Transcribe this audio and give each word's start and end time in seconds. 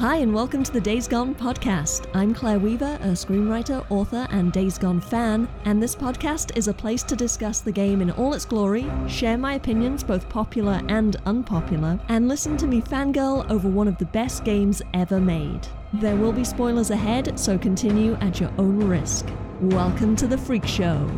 Hi, 0.00 0.16
and 0.16 0.32
welcome 0.32 0.62
to 0.62 0.72
the 0.72 0.80
Days 0.80 1.06
Gone 1.06 1.34
podcast. 1.34 2.06
I'm 2.14 2.32
Claire 2.32 2.58
Weaver, 2.58 2.96
a 3.02 3.08
screenwriter, 3.08 3.84
author, 3.90 4.26
and 4.30 4.50
Days 4.50 4.78
Gone 4.78 4.98
fan, 4.98 5.46
and 5.66 5.82
this 5.82 5.94
podcast 5.94 6.56
is 6.56 6.68
a 6.68 6.72
place 6.72 7.02
to 7.02 7.14
discuss 7.14 7.60
the 7.60 7.70
game 7.70 8.00
in 8.00 8.10
all 8.12 8.32
its 8.32 8.46
glory, 8.46 8.90
share 9.06 9.36
my 9.36 9.56
opinions, 9.56 10.02
both 10.02 10.26
popular 10.30 10.80
and 10.88 11.16
unpopular, 11.26 12.00
and 12.08 12.28
listen 12.28 12.56
to 12.56 12.66
me 12.66 12.80
fangirl 12.80 13.44
over 13.50 13.68
one 13.68 13.88
of 13.88 13.98
the 13.98 14.06
best 14.06 14.42
games 14.42 14.80
ever 14.94 15.20
made. 15.20 15.68
There 15.92 16.16
will 16.16 16.32
be 16.32 16.44
spoilers 16.44 16.88
ahead, 16.88 17.38
so 17.38 17.58
continue 17.58 18.14
at 18.22 18.40
your 18.40 18.52
own 18.56 18.78
risk. 18.78 19.28
Welcome 19.60 20.16
to 20.16 20.26
the 20.26 20.38
Freak 20.38 20.66
Show. 20.66 21.10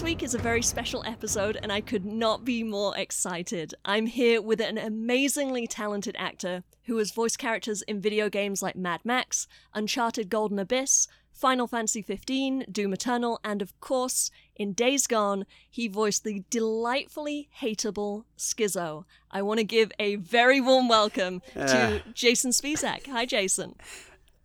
This 0.00 0.06
week 0.06 0.22
is 0.22 0.34
a 0.34 0.38
very 0.38 0.62
special 0.62 1.04
episode, 1.04 1.58
and 1.62 1.70
I 1.70 1.82
could 1.82 2.06
not 2.06 2.42
be 2.42 2.62
more 2.62 2.96
excited. 2.96 3.74
I'm 3.84 4.06
here 4.06 4.40
with 4.40 4.58
an 4.58 4.78
amazingly 4.78 5.66
talented 5.66 6.16
actor 6.18 6.62
who 6.84 6.96
has 6.96 7.10
voiced 7.10 7.38
characters 7.38 7.82
in 7.82 8.00
video 8.00 8.30
games 8.30 8.62
like 8.62 8.76
Mad 8.76 9.02
Max, 9.04 9.46
Uncharted 9.74 10.30
Golden 10.30 10.58
Abyss, 10.58 11.06
Final 11.34 11.66
Fantasy 11.66 12.00
XV, 12.00 12.72
Doom 12.72 12.94
Eternal, 12.94 13.40
and 13.44 13.60
of 13.60 13.78
course, 13.80 14.30
in 14.56 14.72
Days 14.72 15.06
Gone, 15.06 15.44
he 15.68 15.86
voiced 15.86 16.24
the 16.24 16.44
delightfully 16.48 17.50
hateable 17.60 18.24
Skizzo. 18.38 19.04
I 19.30 19.42
want 19.42 19.58
to 19.58 19.64
give 19.64 19.92
a 19.98 20.16
very 20.16 20.62
warm 20.62 20.88
welcome 20.88 21.42
to 21.52 21.76
uh. 21.76 21.98
Jason 22.14 22.52
Spisak. 22.52 23.06
Hi, 23.08 23.26
Jason. 23.26 23.74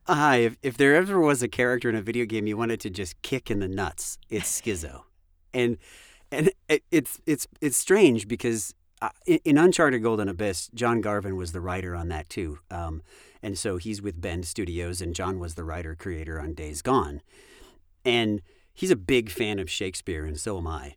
Hi. 0.06 0.36
If, 0.36 0.58
if 0.62 0.76
there 0.76 0.96
ever 0.96 1.18
was 1.18 1.42
a 1.42 1.48
character 1.48 1.88
in 1.88 1.96
a 1.96 2.02
video 2.02 2.26
game 2.26 2.46
you 2.46 2.58
wanted 2.58 2.82
to 2.82 2.90
just 2.90 3.22
kick 3.22 3.50
in 3.50 3.60
the 3.60 3.70
nuts, 3.70 4.18
it's 4.30 4.60
Skizzo 4.60 5.04
and 5.56 5.78
and 6.32 6.52
it, 6.70 6.84
it's 6.92 7.20
it's 7.26 7.48
it's 7.62 7.78
strange 7.78 8.28
because 8.28 8.76
uh, 9.02 9.10
in 9.26 9.58
Uncharted 9.58 10.04
Golden 10.04 10.30
Abyss, 10.30 10.70
John 10.74 11.02
Garvin 11.02 11.36
was 11.36 11.52
the 11.52 11.62
writer 11.62 11.96
on 11.96 12.10
that 12.10 12.30
too, 12.30 12.60
um, 12.70 13.02
and 13.42 13.58
so 13.58 13.78
he's 13.78 14.02
with 14.02 14.22
Bend 14.22 14.46
Studios, 14.46 15.02
and 15.02 15.16
John 15.16 15.40
was 15.40 15.56
the 15.56 15.64
writer 15.64 15.96
creator 15.96 16.40
on 16.40 16.54
Days 16.54 16.82
Gone, 16.82 17.22
and 18.04 18.42
he's 18.74 18.92
a 18.92 18.96
big 18.96 19.30
fan 19.30 19.60
of 19.60 19.70
Shakespeare, 19.70 20.26
and 20.26 20.40
so 20.40 20.58
am 20.58 20.68
I. 20.68 20.96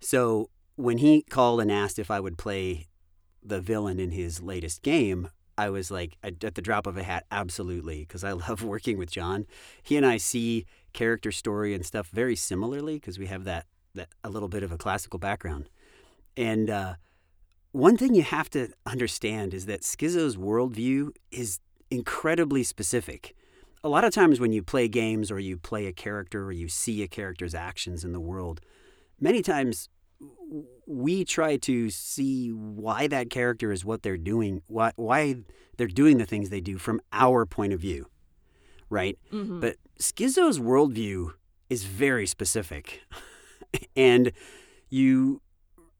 So 0.00 0.50
when 0.76 0.98
he 0.98 1.22
called 1.22 1.60
and 1.60 1.70
asked 1.70 1.98
if 1.98 2.10
I 2.10 2.20
would 2.20 2.36
play 2.38 2.88
the 3.42 3.60
villain 3.60 3.98
in 3.98 4.10
his 4.12 4.42
latest 4.42 4.82
game, 4.82 5.28
I 5.58 5.68
was 5.68 5.90
like, 5.90 6.16
at 6.22 6.40
the 6.40 6.62
drop 6.62 6.86
of 6.86 6.96
a 6.96 7.02
hat, 7.02 7.26
absolutely, 7.30 8.00
because 8.00 8.24
I 8.24 8.32
love 8.48 8.62
working 8.64 8.98
with 8.98 9.10
John. 9.10 9.46
He 9.82 9.96
and 9.96 10.06
I 10.06 10.16
see 10.16 10.66
character 10.92 11.32
story 11.32 11.74
and 11.74 11.84
stuff 11.84 12.08
very 12.08 12.36
similarly 12.36 12.94
because 12.94 13.18
we 13.18 13.26
have 13.26 13.44
that 13.44 13.52
that 13.54 13.66
a 14.24 14.30
little 14.30 14.48
bit 14.48 14.62
of 14.62 14.72
a 14.72 14.78
classical 14.78 15.18
background. 15.18 15.68
And 16.36 16.70
uh, 16.70 16.94
one 17.72 17.96
thing 17.96 18.14
you 18.14 18.22
have 18.22 18.50
to 18.50 18.68
understand 18.86 19.54
is 19.54 19.66
that 19.66 19.82
Skizzo's 19.82 20.36
worldview 20.36 21.10
is 21.30 21.58
incredibly 21.90 22.62
specific. 22.62 23.34
A 23.84 23.88
lot 23.88 24.04
of 24.04 24.12
times 24.12 24.40
when 24.40 24.52
you 24.52 24.62
play 24.62 24.88
games 24.88 25.30
or 25.30 25.38
you 25.38 25.56
play 25.56 25.86
a 25.86 25.92
character 25.92 26.44
or 26.44 26.52
you 26.52 26.68
see 26.68 27.02
a 27.02 27.08
character's 27.08 27.54
actions 27.54 28.04
in 28.04 28.12
the 28.12 28.20
world, 28.20 28.60
many 29.20 29.42
times 29.42 29.88
we 30.86 31.24
try 31.24 31.56
to 31.56 31.90
see 31.90 32.50
why 32.50 33.06
that 33.08 33.28
character 33.30 33.72
is 33.72 33.84
what 33.84 34.02
they're 34.02 34.16
doing, 34.16 34.62
why, 34.68 34.92
why 34.96 35.36
they're 35.76 35.86
doing 35.86 36.18
the 36.18 36.26
things 36.26 36.50
they 36.50 36.60
do 36.60 36.78
from 36.78 37.00
our 37.12 37.44
point 37.44 37.72
of 37.72 37.80
view, 37.80 38.06
right? 38.88 39.18
Mm-hmm. 39.32 39.60
But 39.60 39.76
Skizzo's 39.98 40.60
worldview 40.60 41.32
is 41.68 41.84
very 41.84 42.26
specific. 42.26 43.02
and 43.96 44.32
you 44.88 45.40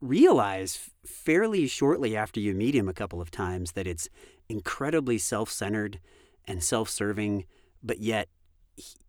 realize 0.01 0.91
fairly 1.07 1.67
shortly 1.67 2.17
after 2.17 2.41
you 2.41 2.55
meet 2.55 2.75
him 2.75 2.89
a 2.89 2.93
couple 2.93 3.21
of 3.21 3.31
times 3.31 3.73
that 3.73 3.87
it's 3.87 4.09
incredibly 4.49 5.19
self 5.19 5.51
centered 5.51 6.01
and 6.45 6.63
self 6.63 6.89
serving, 6.89 7.45
but 7.83 8.01
yet 8.01 8.29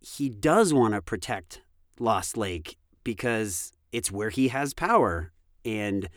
he 0.00 0.28
does 0.28 0.72
want 0.72 0.94
to 0.94 1.02
protect 1.02 1.62
Lost 1.98 2.36
Lake 2.36 2.76
because 3.02 3.72
it's 3.92 4.10
where 4.10 4.30
he 4.30 4.48
has 4.48 4.74
power. 4.74 5.32
And 5.64 6.08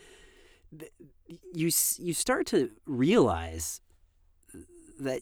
you, 1.54 1.70
you 1.98 2.14
start 2.14 2.46
to 2.48 2.72
realize 2.86 3.82
that 5.00 5.22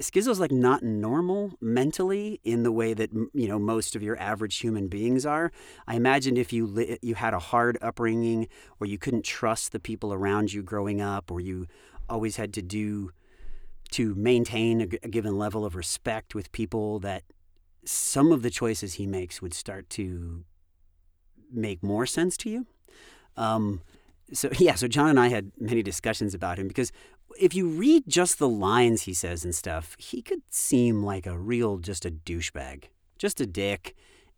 Skizzo's 0.00 0.40
like 0.40 0.50
not 0.50 0.82
normal 0.82 1.52
mentally 1.60 2.40
in 2.42 2.64
the 2.64 2.72
way 2.72 2.94
that 2.94 3.12
you 3.12 3.46
know 3.48 3.58
most 3.58 3.94
of 3.94 4.02
your 4.02 4.18
average 4.18 4.58
human 4.58 4.88
beings 4.88 5.24
are. 5.24 5.52
I 5.86 5.94
imagine 5.94 6.36
if 6.36 6.52
you 6.52 6.66
li- 6.66 6.98
you 7.00 7.14
had 7.14 7.34
a 7.34 7.38
hard 7.38 7.78
upbringing, 7.80 8.48
or 8.80 8.86
you 8.86 8.98
couldn't 8.98 9.24
trust 9.24 9.72
the 9.72 9.80
people 9.80 10.12
around 10.12 10.52
you 10.52 10.62
growing 10.62 11.00
up, 11.00 11.30
or 11.30 11.40
you 11.40 11.66
always 12.08 12.36
had 12.36 12.52
to 12.54 12.62
do 12.62 13.12
to 13.92 14.14
maintain 14.16 14.80
a, 14.80 14.88
a 15.04 15.08
given 15.08 15.38
level 15.38 15.64
of 15.64 15.76
respect 15.76 16.34
with 16.34 16.50
people, 16.50 16.98
that 16.98 17.22
some 17.84 18.32
of 18.32 18.42
the 18.42 18.50
choices 18.50 18.94
he 18.94 19.06
makes 19.06 19.40
would 19.40 19.54
start 19.54 19.88
to 19.90 20.44
make 21.52 21.82
more 21.82 22.06
sense 22.06 22.36
to 22.38 22.50
you. 22.50 22.66
Um, 23.36 23.82
so 24.32 24.48
yeah, 24.58 24.74
so 24.74 24.88
John 24.88 25.10
and 25.10 25.20
I 25.20 25.28
had 25.28 25.52
many 25.58 25.82
discussions 25.82 26.34
about 26.34 26.58
him 26.58 26.68
because 26.68 26.92
if 27.38 27.54
you 27.54 27.68
read 27.68 28.04
just 28.06 28.38
the 28.38 28.48
lines 28.48 29.02
he 29.02 29.14
says 29.14 29.44
and 29.44 29.54
stuff, 29.54 29.96
he 29.98 30.22
could 30.22 30.42
seem 30.50 31.02
like 31.02 31.26
a 31.26 31.38
real 31.38 31.78
just 31.78 32.04
a 32.04 32.10
douchebag, 32.10 32.84
just 33.18 33.40
a 33.40 33.46
dick, 33.46 33.94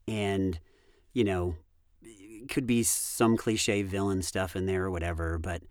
and 0.08 0.58
you 1.12 1.24
know, 1.24 1.56
could 2.48 2.66
be 2.66 2.82
some 2.82 3.36
cliche 3.36 3.82
villain 3.82 4.22
stuff 4.22 4.54
in 4.54 4.66
there 4.66 4.84
or 4.84 4.90
whatever. 4.90 5.38
But 5.38 5.62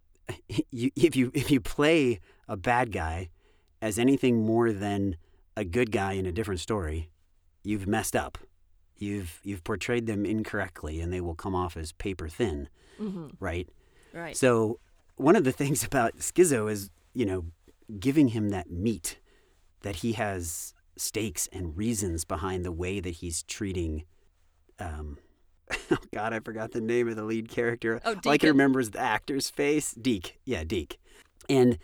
you, 0.70 0.90
if 0.96 1.16
you 1.16 1.30
if 1.34 1.50
you 1.50 1.60
play 1.60 2.20
a 2.48 2.56
bad 2.56 2.92
guy 2.92 3.30
as 3.82 3.98
anything 3.98 4.44
more 4.44 4.72
than 4.72 5.16
a 5.56 5.64
good 5.64 5.90
guy 5.90 6.12
in 6.12 6.26
a 6.26 6.32
different 6.32 6.60
story, 6.60 7.10
you've 7.62 7.86
messed 7.86 8.16
up. 8.16 8.38
You've 8.96 9.40
you've 9.42 9.64
portrayed 9.64 10.06
them 10.06 10.26
incorrectly, 10.26 11.00
and 11.00 11.12
they 11.12 11.20
will 11.20 11.34
come 11.34 11.54
off 11.54 11.76
as 11.76 11.92
paper 11.92 12.28
thin, 12.28 12.68
mm-hmm. 13.00 13.28
right? 13.38 13.68
Right. 14.12 14.36
So 14.36 14.78
one 15.20 15.36
of 15.36 15.44
the 15.44 15.52
things 15.52 15.84
about 15.90 16.18
Skizzo 16.18 16.70
is, 16.70 16.90
you 17.14 17.26
know, 17.26 17.44
giving 17.98 18.28
him 18.28 18.50
that 18.50 18.70
meat, 18.70 19.18
that 19.82 19.96
he 19.96 20.12
has 20.12 20.74
stakes 20.96 21.48
and 21.52 21.76
reasons 21.76 22.24
behind 22.24 22.64
the 22.64 22.72
way 22.72 23.00
that 23.00 23.10
he's 23.16 23.42
treating. 23.44 24.04
Um, 24.78 25.18
oh 25.90 25.96
God, 26.12 26.32
I 26.32 26.40
forgot 26.40 26.72
the 26.72 26.80
name 26.80 27.08
of 27.08 27.16
the 27.16 27.24
lead 27.24 27.48
character. 27.48 28.00
Oh, 28.04 28.16
All 28.24 28.32
I 28.32 28.38
can 28.38 28.50
remember 28.50 28.80
is 28.80 28.90
the 28.90 29.00
actor's 29.00 29.50
face. 29.50 29.92
Deke, 29.92 30.38
yeah, 30.44 30.64
Deke, 30.64 30.98
and 31.48 31.78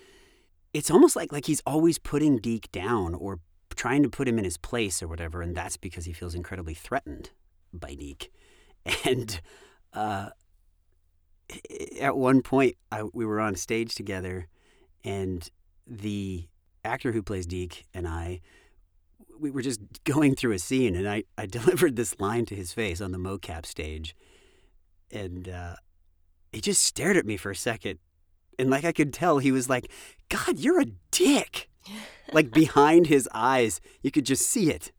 it's 0.74 0.90
almost 0.90 1.16
like 1.16 1.32
like 1.32 1.46
he's 1.46 1.62
always 1.66 1.98
putting 1.98 2.38
Deke 2.38 2.70
down 2.72 3.14
or 3.14 3.40
trying 3.74 4.02
to 4.02 4.08
put 4.08 4.26
him 4.26 4.38
in 4.38 4.44
his 4.44 4.56
place 4.56 5.02
or 5.02 5.08
whatever, 5.08 5.42
and 5.42 5.54
that's 5.54 5.76
because 5.76 6.04
he 6.04 6.12
feels 6.12 6.34
incredibly 6.34 6.74
threatened 6.74 7.30
by 7.72 7.94
Deke, 7.94 8.32
and 9.04 9.40
uh, 9.92 10.30
at 12.00 12.16
one 12.16 12.42
point 12.42 12.76
I, 12.90 13.04
we 13.12 13.24
were 13.24 13.40
on 13.40 13.54
stage 13.54 13.94
together 13.94 14.48
and 15.04 15.48
the 15.86 16.48
actor 16.84 17.12
who 17.12 17.22
plays 17.22 17.46
Deke 17.46 17.86
and 17.94 18.06
I 18.06 18.40
we 19.38 19.50
were 19.50 19.62
just 19.62 19.80
going 20.04 20.34
through 20.34 20.52
a 20.52 20.58
scene 20.58 20.96
and 20.96 21.08
I, 21.08 21.24
I 21.36 21.46
delivered 21.46 21.96
this 21.96 22.18
line 22.18 22.46
to 22.46 22.54
his 22.54 22.72
face 22.72 23.00
on 23.00 23.12
the 23.12 23.18
mocap 23.18 23.66
stage 23.66 24.16
and 25.10 25.48
uh, 25.48 25.76
he 26.52 26.60
just 26.60 26.82
stared 26.82 27.16
at 27.16 27.26
me 27.26 27.36
for 27.36 27.50
a 27.50 27.56
second 27.56 27.98
and 28.58 28.70
like 28.70 28.84
I 28.84 28.92
could 28.92 29.12
tell 29.12 29.38
he 29.38 29.52
was 29.52 29.68
like 29.68 29.90
god 30.28 30.58
you're 30.58 30.80
a 30.80 30.86
dick 31.10 31.68
like 32.32 32.50
behind 32.50 33.06
his 33.06 33.28
eyes 33.32 33.80
you 34.02 34.10
could 34.10 34.26
just 34.26 34.48
see 34.48 34.70
it 34.70 34.90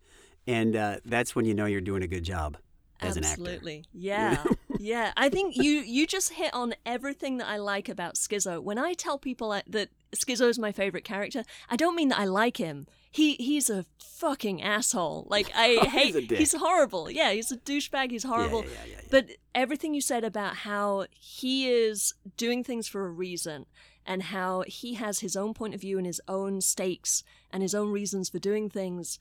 and 0.45 0.75
uh, 0.75 0.97
that's 1.03 1.35
when 1.35 1.45
you 1.45 1.53
know 1.53 1.65
you're 1.65 1.81
doing 1.81 2.03
a 2.03 2.07
good 2.07 2.23
job 2.23 2.57
as 3.01 3.17
Absolutely. 3.17 3.17
An 3.17 3.25
actor. 3.25 3.41
Absolutely, 3.41 3.85
yeah. 3.93 4.43
yeah. 4.79 5.11
I 5.17 5.29
think 5.29 5.55
you 5.55 5.79
you 5.79 6.07
just 6.07 6.33
hit 6.33 6.53
on 6.53 6.75
everything 6.85 7.37
that 7.37 7.47
I 7.47 7.57
like 7.57 7.89
about 7.89 8.15
Skizzo. 8.15 8.61
When 8.61 8.77
I 8.77 8.93
tell 8.93 9.17
people 9.17 9.49
that 9.67 9.89
Skizzo 10.15 10.49
is 10.49 10.59
my 10.59 10.71
favorite 10.71 11.03
character, 11.03 11.43
I 11.69 11.75
don't 11.75 11.95
mean 11.95 12.09
that 12.09 12.19
I 12.19 12.25
like 12.25 12.57
him. 12.57 12.87
He 13.09 13.35
he's 13.35 13.69
a 13.69 13.85
fucking 13.99 14.61
asshole. 14.61 15.27
Like 15.29 15.51
I 15.55 15.77
oh, 15.81 15.89
hate 15.89 16.15
he's, 16.15 16.37
he's, 16.37 16.53
horrible. 16.53 17.09
Yeah, 17.09 17.31
he's 17.31 17.51
a 17.51 17.57
douchebag. 17.57 18.11
He's 18.11 18.23
horrible. 18.23 18.63
Yeah, 18.63 18.69
yeah, 18.85 18.91
yeah, 18.93 19.01
but 19.09 19.25
everything 19.53 19.93
you 19.93 20.01
said 20.01 20.23
about 20.23 20.57
how 20.57 21.05
he 21.19 21.69
is 21.69 22.13
doing 22.35 22.63
things 22.63 22.87
for 22.87 23.05
a 23.05 23.09
reason 23.09 23.65
and 24.05 24.23
how 24.23 24.63
he 24.67 24.95
has 24.95 25.19
his 25.19 25.35
own 25.35 25.53
point 25.53 25.75
of 25.75 25.81
view 25.81 25.97
and 25.97 26.07
his 26.07 26.21
own 26.27 26.61
stakes 26.61 27.23
and 27.51 27.61
his 27.61 27.75
own 27.75 27.91
reasons 27.91 28.29
for 28.29 28.39
doing 28.39 28.69
things 28.69 29.19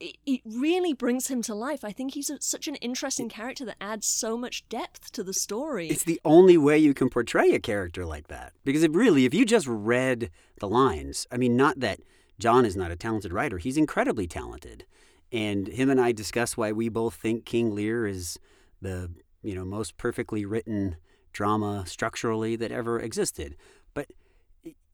it, 0.00 0.40
really 0.44 0.92
brings 0.92 1.28
him 1.28 1.42
to 1.42 1.54
life. 1.54 1.84
I 1.84 1.92
think 1.92 2.14
he's 2.14 2.30
a, 2.30 2.40
such 2.40 2.68
an 2.68 2.76
interesting 2.76 3.28
character 3.28 3.64
that 3.64 3.76
adds 3.80 4.06
so 4.06 4.36
much 4.36 4.68
depth 4.68 5.12
to 5.12 5.22
the 5.22 5.32
story. 5.32 5.88
It's 5.88 6.04
the 6.04 6.20
only 6.24 6.58
way 6.58 6.78
you 6.78 6.94
can 6.94 7.08
portray 7.08 7.52
a 7.52 7.60
character 7.60 8.04
like 8.04 8.28
that. 8.28 8.52
Because 8.64 8.82
it 8.82 8.92
really, 8.92 9.24
if 9.24 9.34
you 9.34 9.44
just 9.44 9.66
read 9.68 10.30
the 10.58 10.68
lines, 10.68 11.26
I 11.30 11.36
mean, 11.36 11.56
not 11.56 11.80
that 11.80 12.00
John 12.38 12.64
is 12.64 12.76
not 12.76 12.90
a 12.90 12.96
talented 12.96 13.32
writer, 13.32 13.58
he's 13.58 13.76
incredibly 13.76 14.26
talented. 14.26 14.84
And 15.30 15.68
him 15.68 15.90
and 15.90 16.00
I 16.00 16.12
discuss 16.12 16.56
why 16.56 16.72
we 16.72 16.88
both 16.88 17.14
think 17.14 17.44
King 17.44 17.74
Lear 17.74 18.06
is 18.06 18.38
the 18.80 19.10
you 19.42 19.54
know 19.54 19.64
most 19.64 19.96
perfectly 19.98 20.44
written 20.44 20.96
drama 21.32 21.84
structurally 21.86 22.56
that 22.56 22.72
ever 22.72 22.98
existed. 22.98 23.56
But, 23.94 24.08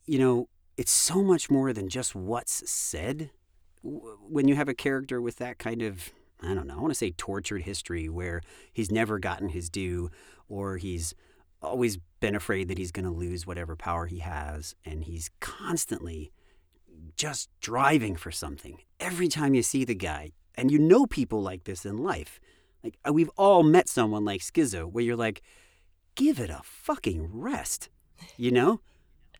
you 0.07 0.19
know, 0.19 0.49
it's 0.77 0.93
so 0.93 1.23
much 1.23 1.51
more 1.51 1.73
than 1.73 1.89
just 1.89 2.15
what's 2.15 2.69
said 2.71 3.31
when 3.85 4.49
you 4.49 4.55
have 4.55 4.69
a 4.69 4.75
character 4.75 5.21
with 5.21 5.37
that 5.37 5.59
kind 5.59 5.83
of 5.83 6.13
I 6.43 6.53
don't 6.53 6.67
know, 6.67 6.75
I 6.77 6.81
want 6.81 6.91
to 6.91 6.99
say 6.99 7.13
tortured 7.13 7.63
history 7.63 8.09
where 8.09 8.43
he's 8.73 8.91
never 8.91 9.19
gotten 9.19 9.51
his 9.51 9.71
due 9.71 10.11
or 10.49 10.77
he's 10.77 11.15
always 11.63 11.99
been 12.21 12.35
afraid 12.35 12.69
that 12.69 12.77
he's 12.77 12.93
going 12.93 13.07
to 13.07 13.11
lose 13.11 13.47
whatever 13.47 13.77
power 13.77 14.07
he 14.07 14.19
has 14.19 14.75
and 14.85 15.05
he's 15.05 15.31
constantly 15.41 16.33
just 17.17 17.49
driving 17.61 18.17
for 18.17 18.31
something. 18.31 18.79
Every 19.01 19.29
time 19.29 19.55
you 19.55 19.63
see 19.63 19.85
the 19.85 19.95
guy, 19.95 20.33
and 20.57 20.71
you 20.71 20.79
know 20.79 21.07
people 21.07 21.43
like 21.43 21.65
this 21.65 21.85
in 21.85 21.99
life. 21.99 22.41
Like 22.83 22.97
uh, 23.07 23.13
we've 23.13 23.31
all 23.37 23.63
met 23.63 23.89
someone 23.89 24.25
like 24.25 24.41
Skizzo 24.41 24.91
where 24.91 25.05
you're 25.05 25.17
like, 25.17 25.43
give 26.15 26.39
it 26.39 26.51
a 26.51 26.61
fucking 26.63 27.29
rest. 27.33 27.89
You 28.37 28.51
know? 28.51 28.81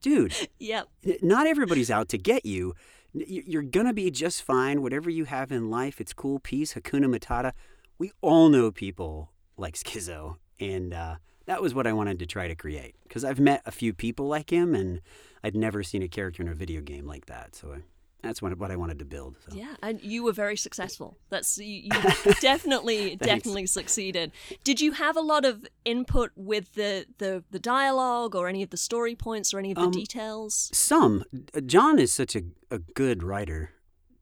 Dude. 0.01 0.35
Yep. 0.59 0.89
Not 1.23 1.47
everybody's 1.47 1.91
out 1.91 2.09
to 2.11 2.19
get 2.19 2.47
you. 2.47 2.75
You're 3.15 3.63
going 3.63 3.87
to 3.87 3.93
be 3.93 4.11
just 4.11 4.43
fine. 4.43 4.83
Whatever 4.83 5.09
you 5.09 5.25
have 5.25 5.53
in 5.53 5.71
life, 5.71 6.01
it's 6.01 6.13
cool, 6.13 6.41
peace, 6.41 6.75
hakuna 6.75 7.07
matata. 7.07 7.53
We 7.97 8.11
all 8.21 8.49
know 8.49 8.73
people 8.73 9.31
like 9.57 9.77
Skizzo. 9.77 10.37
And 10.59 10.93
uh, 10.93 11.17
that 11.47 11.63
was 11.63 11.75
what 11.75 11.87
I 11.87 11.93
wanted 11.93 12.19
to 12.19 12.27
try 12.27 12.49
to 12.49 12.55
create. 12.55 12.97
Because 13.05 13.25
I've 13.25 13.39
met 13.39 13.63
a 13.67 13.71
few 13.71 13.93
people 13.93 14.27
like 14.27 14.51
him, 14.51 14.75
and 14.75 15.01
I'd 15.45 15.55
never 15.55 15.83
seen 15.83 16.03
a 16.03 16.09
character 16.09 16.43
in 16.43 16.49
a 16.49 16.55
video 16.55 16.81
game 16.81 17.07
like 17.07 17.27
that. 17.27 17.55
So 17.55 17.73
I, 17.73 17.79
that's 18.25 18.41
what, 18.41 18.57
what 18.59 18.71
I 18.71 18.77
wanted 18.77 18.99
to 19.01 19.05
build. 19.05 19.37
So. 19.49 19.57
Yeah, 19.57 19.75
and 19.83 20.03
you 20.03 20.25
were 20.25 20.33
very 20.33 20.57
successful. 20.57 21.19
That's 21.29 21.59
you, 21.59 21.83
you 21.85 22.35
definitely 22.41 23.17
definitely 23.17 23.67
succeeded. 23.67 24.33
Did 24.65 24.81
you 24.81 24.93
have 24.93 25.17
a 25.17 25.21
lot 25.21 25.45
of 25.45 25.67
input 25.85 26.31
with 26.35 26.75
the, 26.75 27.07
the 27.19 27.45
the 27.51 27.59
dialogue 27.59 28.35
or 28.35 28.49
any 28.49 28.63
of 28.63 28.71
the 28.71 28.77
story 28.77 29.15
points 29.15 29.53
or 29.53 29.59
any 29.59 29.73
of 29.73 29.77
the 29.77 29.83
um, 29.83 29.91
details? 29.91 30.71
Some. 30.73 31.25
John 31.67 31.99
is 31.99 32.13
such 32.13 32.35
a, 32.35 32.43
a 32.71 32.79
good 32.79 33.23
writer 33.23 33.71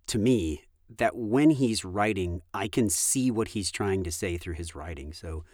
to 0.09 0.19
me 0.19 0.65
that 0.99 1.17
when 1.17 1.51
he's 1.51 1.85
writing, 1.85 2.43
I 2.53 2.69
can 2.69 2.91
see 2.91 3.31
what 3.31 3.49
he's 3.49 3.71
trying 3.71 4.05
to 4.05 4.13
say 4.13 4.37
through 4.37 4.55
his 4.55 4.75
writing. 4.75 5.13
So. 5.13 5.45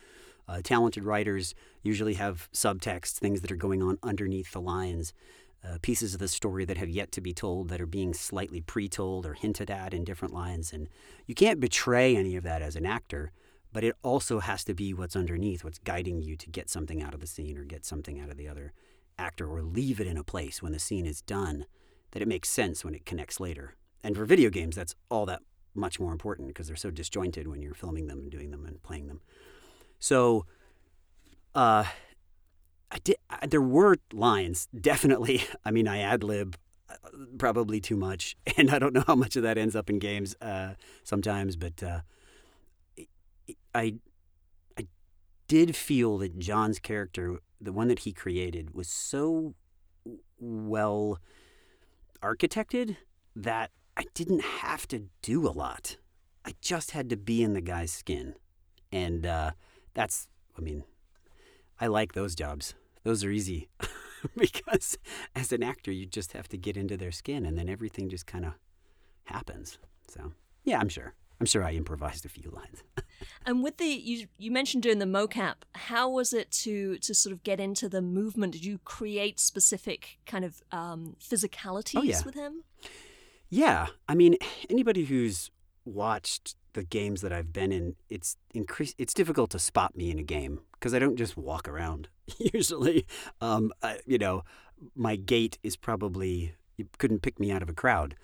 Uh, 0.50 0.62
talented 0.64 1.04
writers 1.04 1.54
usually 1.82 2.14
have 2.14 2.48
subtext, 2.54 3.18
things 3.18 3.42
that 3.42 3.52
are 3.52 3.56
going 3.56 3.82
on 3.82 3.98
underneath 4.02 4.50
the 4.52 4.60
lines 4.62 5.12
uh, 5.68 5.78
pieces 5.82 6.14
of 6.14 6.20
the 6.20 6.28
story 6.28 6.64
that 6.64 6.78
have 6.78 6.88
yet 6.88 7.12
to 7.12 7.20
be 7.20 7.34
told 7.34 7.68
that 7.68 7.80
are 7.80 7.86
being 7.86 8.14
slightly 8.14 8.60
pre 8.60 8.88
told 8.88 9.26
or 9.26 9.34
hinted 9.34 9.70
at 9.70 9.92
in 9.92 10.04
different 10.04 10.34
lines. 10.34 10.72
And 10.72 10.88
you 11.26 11.34
can't 11.34 11.60
betray 11.60 12.16
any 12.16 12.36
of 12.36 12.44
that 12.44 12.62
as 12.62 12.76
an 12.76 12.86
actor, 12.86 13.32
but 13.72 13.84
it 13.84 13.94
also 14.02 14.40
has 14.40 14.64
to 14.64 14.74
be 14.74 14.94
what's 14.94 15.16
underneath, 15.16 15.64
what's 15.64 15.78
guiding 15.78 16.22
you 16.22 16.36
to 16.36 16.48
get 16.48 16.70
something 16.70 17.02
out 17.02 17.14
of 17.14 17.20
the 17.20 17.26
scene 17.26 17.58
or 17.58 17.64
get 17.64 17.84
something 17.84 18.20
out 18.20 18.30
of 18.30 18.36
the 18.36 18.48
other 18.48 18.72
actor 19.18 19.46
or 19.46 19.62
leave 19.62 20.00
it 20.00 20.06
in 20.06 20.16
a 20.16 20.24
place 20.24 20.62
when 20.62 20.72
the 20.72 20.78
scene 20.78 21.06
is 21.06 21.20
done 21.22 21.66
that 22.12 22.22
it 22.22 22.28
makes 22.28 22.48
sense 22.48 22.84
when 22.84 22.94
it 22.94 23.04
connects 23.04 23.40
later. 23.40 23.74
And 24.02 24.16
for 24.16 24.24
video 24.24 24.48
games, 24.48 24.76
that's 24.76 24.94
all 25.10 25.26
that 25.26 25.42
much 25.74 26.00
more 26.00 26.12
important 26.12 26.48
because 26.48 26.66
they're 26.66 26.76
so 26.76 26.90
disjointed 26.90 27.46
when 27.46 27.60
you're 27.60 27.74
filming 27.74 28.06
them 28.06 28.20
and 28.20 28.30
doing 28.30 28.50
them 28.50 28.64
and 28.64 28.82
playing 28.82 29.08
them. 29.08 29.20
So, 29.98 30.46
uh, 31.54 31.84
I 32.90 32.98
did. 32.98 33.16
I, 33.28 33.46
there 33.46 33.62
were 33.62 33.96
lines, 34.12 34.68
definitely. 34.78 35.44
I 35.64 35.70
mean, 35.70 35.88
I 35.88 35.98
ad 35.98 36.22
lib 36.22 36.56
uh, 36.88 36.94
probably 37.38 37.80
too 37.80 37.96
much, 37.96 38.36
and 38.56 38.70
I 38.70 38.78
don't 38.78 38.92
know 38.92 39.04
how 39.06 39.14
much 39.14 39.36
of 39.36 39.42
that 39.42 39.58
ends 39.58 39.76
up 39.76 39.90
in 39.90 39.98
games 39.98 40.34
uh, 40.40 40.74
sometimes. 41.04 41.56
But 41.56 41.82
uh, 41.82 42.00
I, 43.74 43.94
I 44.78 44.86
did 45.46 45.76
feel 45.76 46.18
that 46.18 46.38
John's 46.38 46.78
character, 46.78 47.38
the 47.60 47.72
one 47.72 47.88
that 47.88 48.00
he 48.00 48.12
created, 48.12 48.74
was 48.74 48.88
so 48.88 49.54
well 50.38 51.18
architected 52.22 52.96
that 53.36 53.70
I 53.96 54.04
didn't 54.14 54.42
have 54.42 54.86
to 54.88 55.04
do 55.22 55.46
a 55.46 55.50
lot. 55.50 55.96
I 56.44 56.54
just 56.60 56.92
had 56.92 57.10
to 57.10 57.16
be 57.16 57.42
in 57.42 57.52
the 57.52 57.60
guy's 57.60 57.92
skin, 57.92 58.34
and 58.90 59.26
uh, 59.26 59.50
that's. 59.94 60.28
I 60.56 60.60
mean, 60.60 60.82
I 61.80 61.86
like 61.86 62.12
those 62.12 62.34
jobs. 62.34 62.74
Those 63.04 63.24
are 63.24 63.30
easy 63.30 63.68
because 64.36 64.98
as 65.34 65.52
an 65.52 65.62
actor, 65.62 65.92
you 65.92 66.06
just 66.06 66.32
have 66.32 66.48
to 66.48 66.58
get 66.58 66.76
into 66.76 66.96
their 66.96 67.12
skin 67.12 67.46
and 67.46 67.56
then 67.56 67.68
everything 67.68 68.08
just 68.08 68.26
kind 68.26 68.44
of 68.44 68.52
happens. 69.24 69.78
So, 70.08 70.32
yeah, 70.64 70.78
I'm 70.78 70.88
sure. 70.88 71.14
I'm 71.40 71.46
sure 71.46 71.62
I 71.62 71.72
improvised 71.72 72.26
a 72.26 72.28
few 72.28 72.50
lines. 72.50 72.82
and 73.46 73.62
with 73.62 73.76
the 73.76 73.86
you 73.86 74.26
you 74.38 74.50
mentioned 74.50 74.82
doing 74.82 74.98
the 74.98 75.06
mocap, 75.06 75.54
how 75.74 76.10
was 76.10 76.32
it 76.32 76.50
to 76.62 76.98
to 76.98 77.14
sort 77.14 77.32
of 77.32 77.42
get 77.44 77.60
into 77.60 77.88
the 77.88 78.02
movement? 78.02 78.54
Did 78.54 78.64
you 78.64 78.78
create 78.78 79.38
specific 79.38 80.18
kind 80.26 80.44
of 80.44 80.62
um, 80.72 81.16
physicalities 81.20 81.98
oh, 81.98 82.02
yeah. 82.02 82.22
with 82.24 82.34
him? 82.34 82.64
Yeah, 83.48 83.88
I 84.08 84.14
mean 84.14 84.36
anybody 84.70 85.04
who's 85.04 85.50
watched 85.84 86.56
the 86.72 86.84
games 86.84 87.20
that 87.22 87.32
I've 87.32 87.52
been 87.52 87.72
in, 87.72 87.96
it's 88.08 88.36
increase. 88.54 88.94
It's 88.98 89.14
difficult 89.14 89.50
to 89.50 89.58
spot 89.58 89.96
me 89.96 90.10
in 90.10 90.18
a 90.18 90.22
game 90.22 90.60
because 90.72 90.94
I 90.94 90.98
don't 90.98 91.16
just 91.16 91.36
walk 91.36 91.68
around. 91.68 92.08
Usually, 92.38 93.06
um, 93.40 93.72
I, 93.82 93.98
you 94.06 94.18
know, 94.18 94.44
my 94.94 95.16
gait 95.16 95.58
is 95.62 95.76
probably 95.76 96.54
you 96.76 96.86
couldn't 96.98 97.22
pick 97.22 97.40
me 97.40 97.50
out 97.50 97.62
of 97.62 97.68
a 97.68 97.74
crowd. 97.74 98.14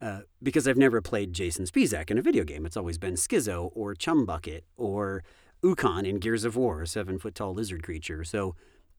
Uh, 0.00 0.22
because 0.42 0.66
I've 0.66 0.76
never 0.76 1.00
played 1.00 1.32
Jason 1.32 1.64
Spisak 1.64 2.10
in 2.10 2.18
a 2.18 2.22
video 2.22 2.42
game. 2.42 2.66
It's 2.66 2.76
always 2.76 2.98
been 2.98 3.14
Skizzo 3.14 3.70
or 3.72 3.94
Chumbucket 3.94 4.62
or 4.76 5.22
Ukkon 5.62 6.08
in 6.08 6.16
Gears 6.16 6.44
of 6.44 6.56
War, 6.56 6.82
a 6.82 6.86
seven 6.88 7.20
foot 7.20 7.36
tall 7.36 7.54
lizard 7.54 7.84
creature. 7.84 8.24
So 8.24 8.56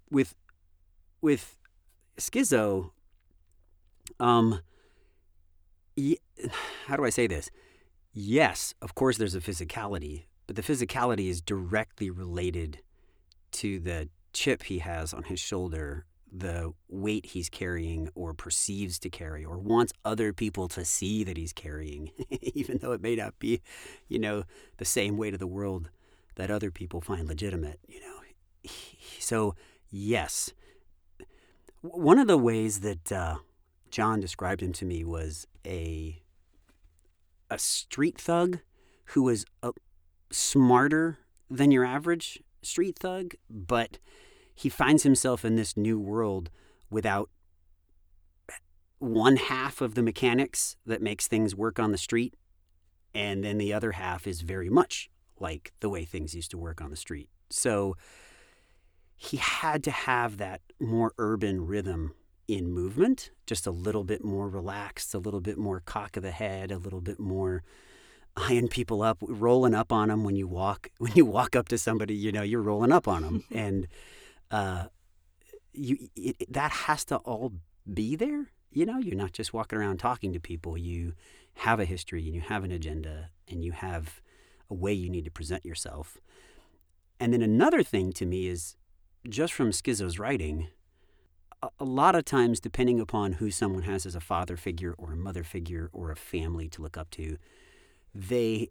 with 0.09 0.33
with 1.19 1.57
Skizzo, 2.17 2.91
um, 4.19 4.61
how 6.87 6.95
do 6.95 7.03
I 7.03 7.09
say 7.09 7.27
this? 7.27 7.49
Yes, 8.13 8.73
of 8.81 8.95
course, 8.95 9.17
there's 9.17 9.35
a 9.35 9.41
physicality, 9.41 10.25
but 10.47 10.55
the 10.55 10.61
physicality 10.61 11.29
is 11.29 11.41
directly 11.41 12.09
related 12.09 12.79
to 13.53 13.79
the 13.79 14.09
chip 14.33 14.63
he 14.63 14.79
has 14.79 15.13
on 15.13 15.23
his 15.23 15.39
shoulder, 15.39 16.05
the 16.31 16.73
weight 16.89 17.27
he's 17.27 17.49
carrying 17.49 18.09
or 18.15 18.33
perceives 18.33 18.97
to 18.99 19.09
carry 19.09 19.45
or 19.45 19.59
wants 19.59 19.93
other 20.03 20.33
people 20.33 20.67
to 20.67 20.83
see 20.83 21.23
that 21.23 21.37
he's 21.37 21.53
carrying, 21.53 22.11
even 22.41 22.79
though 22.79 22.91
it 22.91 23.01
may 23.01 23.15
not 23.15 23.37
be, 23.39 23.61
you 24.07 24.17
know, 24.17 24.43
the 24.77 24.85
same 24.85 25.17
weight 25.17 25.33
of 25.33 25.39
the 25.39 25.47
world 25.47 25.89
that 26.35 26.49
other 26.49 26.71
people 26.71 27.01
find 27.01 27.27
legitimate, 27.27 27.79
you 27.87 27.99
know. 27.99 28.71
So, 29.19 29.55
yes. 29.89 30.51
One 31.81 32.19
of 32.19 32.27
the 32.27 32.37
ways 32.37 32.81
that 32.81 33.11
uh, 33.11 33.37
John 33.89 34.19
described 34.19 34.61
him 34.61 34.73
to 34.73 34.85
me 34.85 35.03
was 35.03 35.47
a 35.65 36.22
a 37.53 37.59
street 37.59 38.19
thug 38.19 38.59
who 39.07 39.23
was 39.23 39.45
a, 39.61 39.71
smarter 40.31 41.19
than 41.49 41.71
your 41.71 41.85
average 41.85 42.41
street 42.63 42.97
thug, 42.97 43.35
but 43.49 43.99
he 44.55 44.69
finds 44.69 45.03
himself 45.03 45.45
in 45.45 45.55
this 45.55 45.77
new 45.77 45.99
world 45.99 46.49
without 46.89 47.29
one 48.97 49.35
half 49.35 49.81
of 49.81 49.95
the 49.95 50.01
mechanics 50.01 50.75
that 50.85 51.01
makes 51.01 51.27
things 51.27 51.55
work 51.55 51.79
on 51.79 51.91
the 51.91 51.97
street, 51.97 52.33
and 53.13 53.43
then 53.43 53.57
the 53.57 53.73
other 53.73 53.91
half 53.91 54.25
is 54.25 54.41
very 54.41 54.69
much 54.69 55.09
like 55.39 55.73
the 55.79 55.89
way 55.89 56.05
things 56.05 56.33
used 56.33 56.51
to 56.51 56.57
work 56.57 56.81
on 56.81 56.89
the 56.89 56.95
street. 56.95 57.29
So 57.49 57.95
he 59.15 59.37
had 59.37 59.83
to 59.83 59.91
have 59.91 60.37
that 60.37 60.61
more 60.79 61.13
urban 61.17 61.67
rhythm 61.67 62.15
in 62.53 62.71
movement, 62.71 63.31
just 63.45 63.67
a 63.67 63.71
little 63.71 64.03
bit 64.03 64.23
more 64.23 64.47
relaxed, 64.47 65.13
a 65.13 65.19
little 65.19 65.41
bit 65.41 65.57
more 65.57 65.81
cock 65.85 66.17
of 66.17 66.23
the 66.23 66.31
head, 66.31 66.71
a 66.71 66.77
little 66.77 67.01
bit 67.01 67.19
more 67.19 67.63
eyeing 68.35 68.67
people 68.67 69.01
up, 69.01 69.17
rolling 69.21 69.73
up 69.73 69.91
on 69.91 70.09
them 70.09 70.23
when 70.23 70.35
you 70.35 70.47
walk. 70.47 70.89
When 70.97 71.13
you 71.15 71.25
walk 71.25 71.55
up 71.55 71.67
to 71.69 71.77
somebody, 71.77 72.15
you 72.15 72.31
know 72.31 72.41
you're 72.41 72.61
rolling 72.61 72.91
up 72.91 73.07
on 73.07 73.21
them, 73.23 73.43
and 73.51 73.87
uh, 74.51 74.85
you 75.73 76.09
it, 76.15 76.51
that 76.51 76.71
has 76.71 77.05
to 77.05 77.17
all 77.17 77.53
be 77.91 78.15
there. 78.15 78.51
You 78.71 78.85
know, 78.85 78.97
you're 78.97 79.15
not 79.15 79.33
just 79.33 79.53
walking 79.53 79.77
around 79.77 79.97
talking 79.97 80.33
to 80.33 80.39
people. 80.39 80.77
You 80.77 81.13
have 81.55 81.79
a 81.79 81.85
history, 81.85 82.25
and 82.25 82.33
you 82.35 82.41
have 82.41 82.63
an 82.63 82.71
agenda, 82.71 83.29
and 83.47 83.63
you 83.63 83.71
have 83.71 84.21
a 84.69 84.73
way 84.73 84.93
you 84.93 85.09
need 85.09 85.25
to 85.25 85.31
present 85.31 85.65
yourself. 85.65 86.17
And 87.19 87.33
then 87.33 87.41
another 87.41 87.83
thing 87.83 88.11
to 88.13 88.25
me 88.25 88.47
is 88.47 88.75
just 89.29 89.53
from 89.53 89.71
Skizzo's 89.71 90.19
writing 90.19 90.67
a 91.79 91.85
lot 91.85 92.15
of 92.15 92.25
times, 92.25 92.59
depending 92.59 92.99
upon 92.99 93.33
who 93.33 93.51
someone 93.51 93.83
has 93.83 94.05
as 94.05 94.15
a 94.15 94.19
father 94.19 94.57
figure 94.57 94.93
or 94.97 95.13
a 95.13 95.17
mother 95.17 95.43
figure 95.43 95.89
or 95.93 96.11
a 96.11 96.15
family 96.15 96.69
to 96.69 96.81
look 96.81 96.97
up 96.97 97.09
to, 97.11 97.37
they 98.13 98.69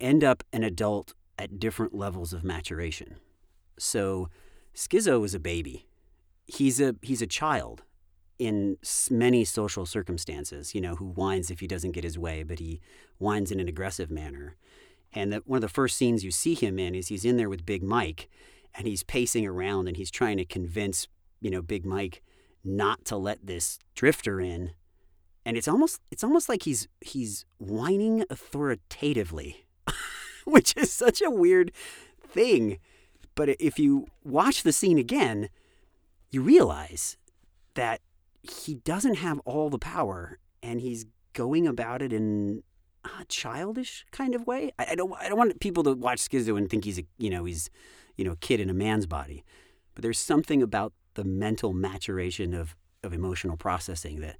end 0.00 0.24
up 0.24 0.42
an 0.52 0.64
adult 0.64 1.14
at 1.38 1.58
different 1.58 1.94
levels 1.94 2.32
of 2.32 2.44
maturation. 2.44 3.16
So, 3.78 4.28
Skizzo 4.74 5.24
is 5.24 5.34
a 5.34 5.40
baby. 5.40 5.86
He's 6.46 6.80
a 6.80 6.94
he's 7.02 7.22
a 7.22 7.26
child 7.26 7.82
in 8.38 8.76
many 9.10 9.44
social 9.44 9.86
circumstances. 9.86 10.74
You 10.74 10.80
know, 10.80 10.96
who 10.96 11.06
whines 11.06 11.50
if 11.50 11.60
he 11.60 11.66
doesn't 11.66 11.92
get 11.92 12.04
his 12.04 12.18
way, 12.18 12.42
but 12.42 12.58
he 12.58 12.80
whines 13.18 13.50
in 13.50 13.60
an 13.60 13.68
aggressive 13.68 14.10
manner. 14.10 14.56
And 15.12 15.32
that 15.32 15.46
one 15.46 15.58
of 15.58 15.62
the 15.62 15.68
first 15.68 15.96
scenes 15.96 16.24
you 16.24 16.30
see 16.30 16.54
him 16.54 16.78
in 16.78 16.94
is 16.94 17.08
he's 17.08 17.24
in 17.24 17.36
there 17.36 17.50
with 17.50 17.66
Big 17.66 17.82
Mike, 17.82 18.28
and 18.74 18.86
he's 18.86 19.02
pacing 19.02 19.46
around 19.46 19.88
and 19.88 19.96
he's 19.96 20.10
trying 20.10 20.38
to 20.38 20.44
convince, 20.44 21.06
you 21.42 21.50
know, 21.50 21.60
Big 21.60 21.84
Mike 21.84 22.22
not 22.64 23.04
to 23.06 23.16
let 23.16 23.46
this 23.46 23.78
drifter 23.94 24.40
in. 24.40 24.70
And 25.44 25.56
it's 25.56 25.68
almost 25.68 26.00
it's 26.10 26.22
almost 26.22 26.48
like 26.48 26.62
he's 26.62 26.86
he's 27.00 27.44
whining 27.58 28.24
authoritatively, 28.30 29.66
which 30.44 30.74
is 30.76 30.92
such 30.92 31.20
a 31.20 31.30
weird 31.30 31.72
thing. 32.26 32.78
But 33.34 33.48
if 33.60 33.78
you 33.78 34.06
watch 34.24 34.62
the 34.62 34.72
scene 34.72 34.98
again, 34.98 35.48
you 36.30 36.42
realize 36.42 37.16
that 37.74 38.00
he 38.42 38.76
doesn't 38.76 39.16
have 39.16 39.40
all 39.40 39.68
the 39.68 39.78
power 39.78 40.38
and 40.62 40.80
he's 40.80 41.06
going 41.32 41.66
about 41.66 42.02
it 42.02 42.12
in 42.12 42.62
a 43.04 43.24
childish 43.24 44.06
kind 44.12 44.36
of 44.36 44.46
way. 44.46 44.72
I, 44.78 44.88
I 44.90 44.94
don't 44.94 45.12
I 45.18 45.28
don't 45.28 45.38
want 45.38 45.58
people 45.58 45.82
to 45.82 45.94
watch 45.94 46.20
Skizzo 46.20 46.56
and 46.56 46.70
think 46.70 46.84
he's 46.84 47.00
a 47.00 47.04
you 47.18 47.30
know 47.30 47.44
he's 47.46 47.68
you 48.16 48.24
know 48.24 48.32
a 48.32 48.36
kid 48.36 48.60
in 48.60 48.70
a 48.70 48.74
man's 48.74 49.06
body, 49.06 49.44
but 49.94 50.02
there's 50.02 50.20
something 50.20 50.62
about 50.62 50.92
the 51.14 51.24
mental 51.24 51.72
maturation 51.72 52.54
of 52.54 52.76
of 53.04 53.12
emotional 53.12 53.56
processing 53.56 54.20
that 54.20 54.36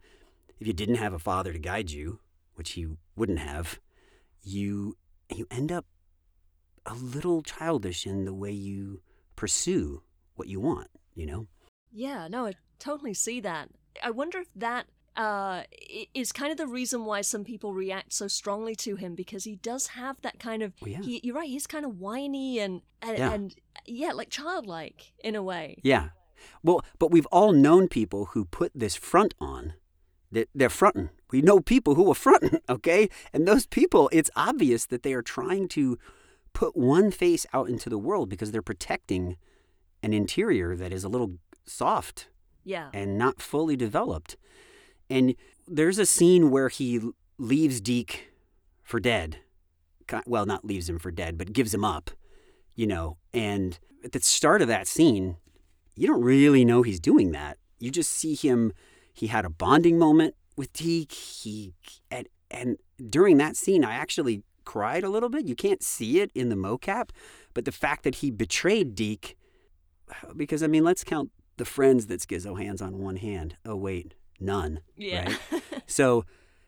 if 0.61 0.67
you 0.67 0.73
didn't 0.73 0.95
have 0.97 1.13
a 1.13 1.19
father 1.19 1.53
to 1.53 1.59
guide 1.59 1.91
you, 1.91 2.21
which 2.55 2.73
he 2.73 2.87
wouldn't 3.17 3.41
have, 3.41 3.81
you 4.43 4.97
you 5.35 5.47
end 5.51 5.73
up 5.73 5.87
a 6.87 6.95
little 6.95 7.43
childish 7.43 8.07
in 8.07 8.25
the 8.25 8.35
way 8.35 8.51
you 8.53 9.03
pursue 9.37 10.03
what 10.35 10.49
you 10.49 10.61
want, 10.61 10.89
you 11.15 11.27
know? 11.27 11.47
Yeah, 11.91 12.29
no, 12.29 12.47
I 12.47 12.55
totally 12.79 13.15
see 13.15 13.41
that. 13.41 13.69
I 14.03 14.11
wonder 14.11 14.39
if 14.39 14.49
that 14.57 14.87
uh, 15.17 15.63
is 16.15 16.33
kind 16.33 16.51
of 16.51 16.59
the 16.59 16.67
reason 16.67 17.05
why 17.05 17.21
some 17.21 17.45
people 17.45 17.75
react 17.75 18.13
so 18.13 18.27
strongly 18.29 18.75
to 18.77 18.97
him 18.97 19.15
because 19.15 19.45
he 19.45 19.57
does 19.57 19.89
have 19.89 20.21
that 20.23 20.39
kind 20.39 20.63
of. 20.63 20.73
Well, 20.81 20.91
yeah. 20.91 21.03
he, 21.03 21.21
you're 21.23 21.35
right. 21.37 21.49
He's 21.49 21.67
kind 21.67 21.85
of 21.85 21.99
whiny 21.99 22.59
and 22.59 22.83
and 23.03 23.19
Yeah. 23.19 23.33
and 23.33 23.55
yeah, 23.87 24.13
like 24.13 24.31
childlike 24.31 25.13
in 25.23 25.35
a 25.35 25.43
way. 25.43 25.79
Yeah. 25.83 26.09
Well, 26.63 26.85
but 26.99 27.11
we've 27.11 27.27
all 27.27 27.53
known 27.53 27.89
people 27.89 28.27
who 28.27 28.45
put 28.45 28.73
this 28.75 28.95
front 28.97 29.35
on. 29.41 29.75
That 30.31 30.49
they're 30.55 30.71
fronting. 30.71 31.11
We 31.31 31.43
know 31.43 31.61
people 31.61 31.95
who 31.95 32.11
are 32.11 32.15
fronting, 32.15 32.59
okay? 32.69 33.11
And 33.35 33.47
those 33.47 33.67
people, 33.67 34.09
it's 34.13 34.31
obvious 34.35 34.87
that 34.87 35.03
they 35.03 35.13
are 35.13 35.21
trying 35.23 35.69
to 35.69 35.99
put 36.55 36.75
one 36.75 37.11
face 37.11 37.45
out 37.53 37.69
into 37.69 37.91
the 37.91 37.99
world 37.99 38.29
because 38.31 38.51
they're 38.51 38.63
protecting 38.63 39.37
an 40.03 40.13
interior 40.15 40.75
that 40.75 40.91
is 40.93 41.05
a 41.05 41.09
little 41.09 41.35
soft 41.67 42.29
Yeah. 42.65 42.89
and 42.95 43.19
not 43.19 43.43
fully 43.43 43.77
developed. 43.77 44.37
And 45.11 45.35
there's 45.69 45.99
a 45.99 46.07
scene 46.07 46.51
where 46.51 46.69
he 46.71 47.01
leaves 47.39 47.81
Deke 47.83 48.31
for 48.83 49.01
dead. 49.01 49.39
Well, 50.27 50.47
not 50.47 50.65
leaves 50.65 50.89
him 50.89 50.99
for 50.99 51.11
dead, 51.11 51.37
but 51.39 51.53
gives 51.53 51.73
him 51.75 51.85
up, 51.85 52.11
you 52.75 52.87
know. 52.87 53.17
And 53.35 53.79
at 54.05 54.13
the 54.13 54.21
start 54.21 54.61
of 54.63 54.69
that 54.69 54.87
scene, 54.87 55.37
you 55.97 56.07
don't 56.07 56.23
really 56.23 56.65
know 56.65 56.83
he's 56.83 57.01
doing 57.01 57.33
that. 57.33 57.59
You 57.79 57.91
just 57.91 58.11
see 58.11 58.35
him, 58.35 58.73
he 59.13 59.27
had 59.27 59.45
a 59.45 59.51
bonding 59.51 59.99
moment 59.99 60.35
with 60.57 60.73
Deke. 60.73 61.13
He, 61.13 61.75
and, 62.11 62.29
and 62.51 62.77
during 63.11 63.39
that 63.39 63.57
scene, 63.57 63.85
I 63.85 63.95
actually 63.95 64.43
cried 64.65 65.05
a 65.05 65.09
little 65.09 65.29
bit. 65.29 65.47
You 65.47 65.55
can't 65.55 65.83
see 65.83 66.21
it 66.21 66.31
in 66.35 66.49
the 66.49 66.55
mocap, 66.55 67.11
but 67.55 67.65
the 67.65 67.73
fact 67.73 68.05
that 68.05 68.17
he 68.17 68.31
betrayed 68.31 68.95
Deke, 68.95 69.37
because 70.37 70.63
I 70.63 70.67
mean, 70.67 70.85
let's 70.85 71.05
count 71.05 71.31
the 71.57 71.65
friends 71.65 72.07
that 72.07 72.21
Skizzo 72.21 72.61
hands 72.61 72.81
on 72.81 72.99
one 72.99 73.17
hand. 73.17 73.57
Oh, 73.65 73.77
wait, 73.77 74.15
none. 74.41 74.81
Yeah. 74.97 75.35
Right? 75.51 75.63
So, 75.87 76.25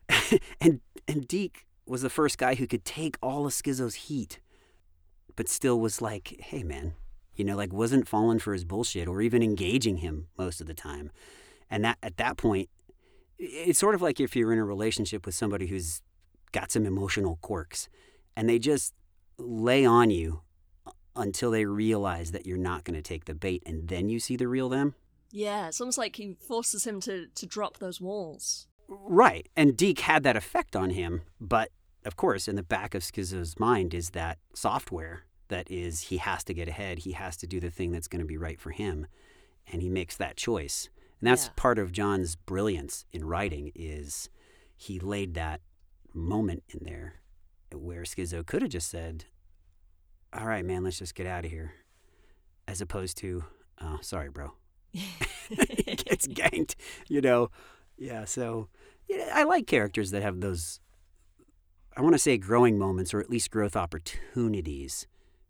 and 0.60 0.80
and 1.08 1.26
Deke 1.26 1.64
was 1.86 2.02
the 2.02 2.10
first 2.10 2.36
guy 2.36 2.56
who 2.56 2.66
could 2.66 2.84
take 2.84 3.16
all 3.22 3.46
of 3.46 3.52
Skizzo's 3.52 3.94
heat, 3.94 4.38
but 5.34 5.48
still 5.48 5.80
was 5.80 6.02
like, 6.02 6.36
hey 6.40 6.62
man, 6.62 6.92
you 7.36 7.44
know, 7.44 7.56
like 7.56 7.72
wasn't 7.72 8.08
falling 8.08 8.38
for 8.38 8.52
his 8.52 8.64
bullshit 8.64 9.08
or 9.08 9.20
even 9.20 9.42
engaging 9.42 9.98
him 9.98 10.28
most 10.38 10.60
of 10.60 10.66
the 10.66 10.74
time. 10.74 11.10
And 11.70 11.84
that 11.84 11.98
at 12.02 12.16
that 12.18 12.36
point, 12.36 12.68
it's 13.38 13.78
sort 13.78 13.94
of 13.94 14.02
like 14.02 14.20
if 14.20 14.36
you're 14.36 14.52
in 14.52 14.58
a 14.58 14.64
relationship 14.64 15.26
with 15.26 15.34
somebody 15.34 15.66
who's 15.66 16.02
got 16.52 16.70
some 16.70 16.86
emotional 16.86 17.38
quirks, 17.42 17.88
and 18.36 18.48
they 18.48 18.58
just 18.58 18.94
lay 19.38 19.84
on 19.84 20.10
you 20.10 20.42
until 21.16 21.50
they 21.50 21.64
realize 21.64 22.30
that 22.32 22.46
you're 22.46 22.56
not 22.56 22.84
going 22.84 22.94
to 22.94 23.02
take 23.02 23.24
the 23.24 23.34
bait, 23.34 23.62
and 23.66 23.88
then 23.88 24.08
you 24.08 24.20
see 24.20 24.36
the 24.36 24.48
real 24.48 24.68
them. 24.68 24.94
yeah. 25.30 25.66
It's 25.68 25.80
almost 25.80 25.98
like 25.98 26.16
he 26.16 26.34
forces 26.34 26.86
him 26.86 27.00
to 27.00 27.26
to 27.34 27.46
drop 27.46 27.78
those 27.78 28.00
walls. 28.00 28.68
Right. 28.88 29.48
And 29.56 29.76
Deke 29.76 30.00
had 30.00 30.22
that 30.22 30.36
effect 30.36 30.76
on 30.76 30.90
him. 30.90 31.22
But 31.40 31.70
of 32.04 32.16
course, 32.16 32.46
in 32.46 32.54
the 32.56 32.62
back 32.62 32.94
of 32.94 33.02
Skizzo's 33.02 33.58
mind 33.58 33.94
is 33.94 34.10
that 34.10 34.38
software 34.54 35.24
that 35.48 35.70
is 35.70 36.02
he 36.02 36.16
has 36.18 36.42
to 36.44 36.54
get 36.54 36.68
ahead. 36.68 37.00
He 37.00 37.12
has 37.12 37.36
to 37.38 37.46
do 37.46 37.60
the 37.60 37.70
thing 37.70 37.92
that's 37.92 38.08
going 38.08 38.20
to 38.20 38.26
be 38.26 38.36
right 38.36 38.60
for 38.60 38.70
him. 38.70 39.06
And 39.70 39.82
he 39.82 39.88
makes 39.88 40.16
that 40.16 40.36
choice. 40.36 40.88
And 41.20 41.28
that's 41.28 41.46
Yeah. 41.46 41.52
part 41.56 41.78
of 41.78 41.92
John's 41.92 42.36
brilliance 42.36 43.04
in 43.12 43.24
writing 43.24 43.72
is 43.74 44.28
he 44.76 44.98
laid 44.98 45.34
that 45.34 45.60
moment 46.12 46.62
in 46.68 46.80
there 46.84 47.20
where 47.72 48.02
Skizzo 48.02 48.44
could 48.46 48.62
have 48.62 48.70
just 48.70 48.88
said, 48.88 49.24
all 50.32 50.46
right, 50.46 50.64
man, 50.64 50.84
let's 50.84 50.98
just 50.98 51.14
get 51.14 51.26
out 51.26 51.44
of 51.44 51.50
here. 51.50 51.74
As 52.68 52.80
opposed 52.80 53.16
to, 53.18 53.44
oh, 53.80 53.98
sorry, 54.00 54.30
bro. 54.30 54.52
he 54.92 55.94
gets 55.96 56.26
ganked, 56.28 56.74
you 57.08 57.20
know. 57.20 57.50
Yeah, 57.98 58.24
so 58.24 58.68
yeah, 59.08 59.30
I 59.34 59.44
like 59.44 59.66
characters 59.66 60.10
that 60.12 60.22
have 60.22 60.40
those. 60.40 60.80
I 61.96 62.00
want 62.00 62.14
to 62.14 62.18
say 62.18 62.38
growing 62.38 62.78
moments, 62.78 63.12
or 63.14 63.20
at 63.20 63.30
least 63.30 63.50
growth 63.50 63.76
opportunities, 63.76 65.06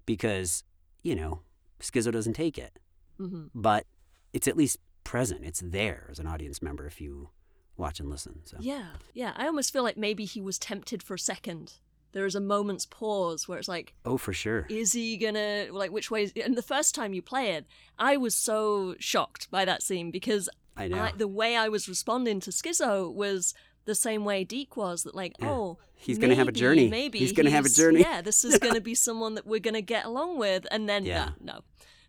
because 0.07 0.65
you 1.03 1.15
know 1.15 1.41
Skizzo 1.81 2.13
doesn't 2.13 2.35
take 2.35 2.59
it, 2.59 2.79
hmm 3.19 3.47
but 3.55 3.87
it's 4.33 4.49
at 4.49 4.57
least 4.57 4.79
present. 5.05 5.45
It's 5.45 5.61
there 5.61 6.09
as 6.11 6.19
an 6.19 6.27
audience 6.27 6.61
member 6.61 6.87
if 6.87 7.01
you 7.01 7.29
watch 7.77 8.01
and 8.01 8.09
listen. 8.11 8.41
So 8.45 8.57
Yeah, 8.61 8.87
yeah. 9.13 9.33
I 9.37 9.47
almost 9.47 9.73
feel 9.73 9.83
like 9.83 9.97
maybe 9.97 10.25
he 10.25 10.41
was 10.41 10.59
tempted 10.59 11.03
for 11.03 11.15
a 11.15 11.19
second. 11.19 11.75
There 12.13 12.27
is 12.27 12.35
a 12.37 12.41
moment's 12.41 12.87
pause 12.87 13.49
where 13.49 13.59
it's 13.59 13.69
like, 13.69 13.95
oh, 14.05 14.17
for 14.17 14.33
sure. 14.33 14.67
is 14.69 14.93
he 14.93 15.17
gonna 15.17 15.67
like 15.73 15.91
which 15.91 16.11
way? 16.11 16.25
Is, 16.25 16.33
and 16.43 16.57
the 16.57 16.63
first 16.63 16.95
time 16.95 17.13
you 17.13 17.23
play 17.23 17.51
it, 17.53 17.67
I 17.99 18.17
was 18.17 18.35
so 18.35 18.95
shocked 18.99 19.51
by 19.51 19.65
that 19.65 19.83
scene 19.83 20.11
because 20.11 20.49
I 20.77 20.89
know. 20.89 20.99
I, 20.99 21.13
the 21.17 21.29
way 21.29 21.57
I 21.57 21.69
was 21.69 21.89
responding 21.89 22.41
to 22.41 22.51
Skizzo 22.51 23.13
was 23.13 23.55
the 23.85 23.95
same 23.95 24.25
way 24.25 24.45
Deke 24.45 24.77
was. 24.77 25.03
That 25.05 25.15
like, 25.15 25.35
Yeah. 25.41 25.51
oh, 25.51 25.79
He's 25.97 26.19
gonna 26.19 26.35
have 26.35 26.49
a 26.49 26.53
journey. 26.53 26.89
Maybe 26.89 27.19
He's 27.19 27.33
gonna 27.33 27.51
have 27.51 27.65
a 27.67 27.69
journey. 27.71 28.01
Yeah, 28.01 28.21
this 28.21 28.45
is 28.45 28.59
gonna 28.59 28.81
be 28.81 28.95
someone 29.09 29.35
that 29.37 29.47
we're 29.47 29.61
gonna 29.61 29.81
get 29.81 30.05
along 30.05 30.39
with, 30.39 30.67
and 30.71 30.89
then 30.89 31.05
Yeah. 31.05 31.31
no, 31.41 31.55
no. 31.55 31.61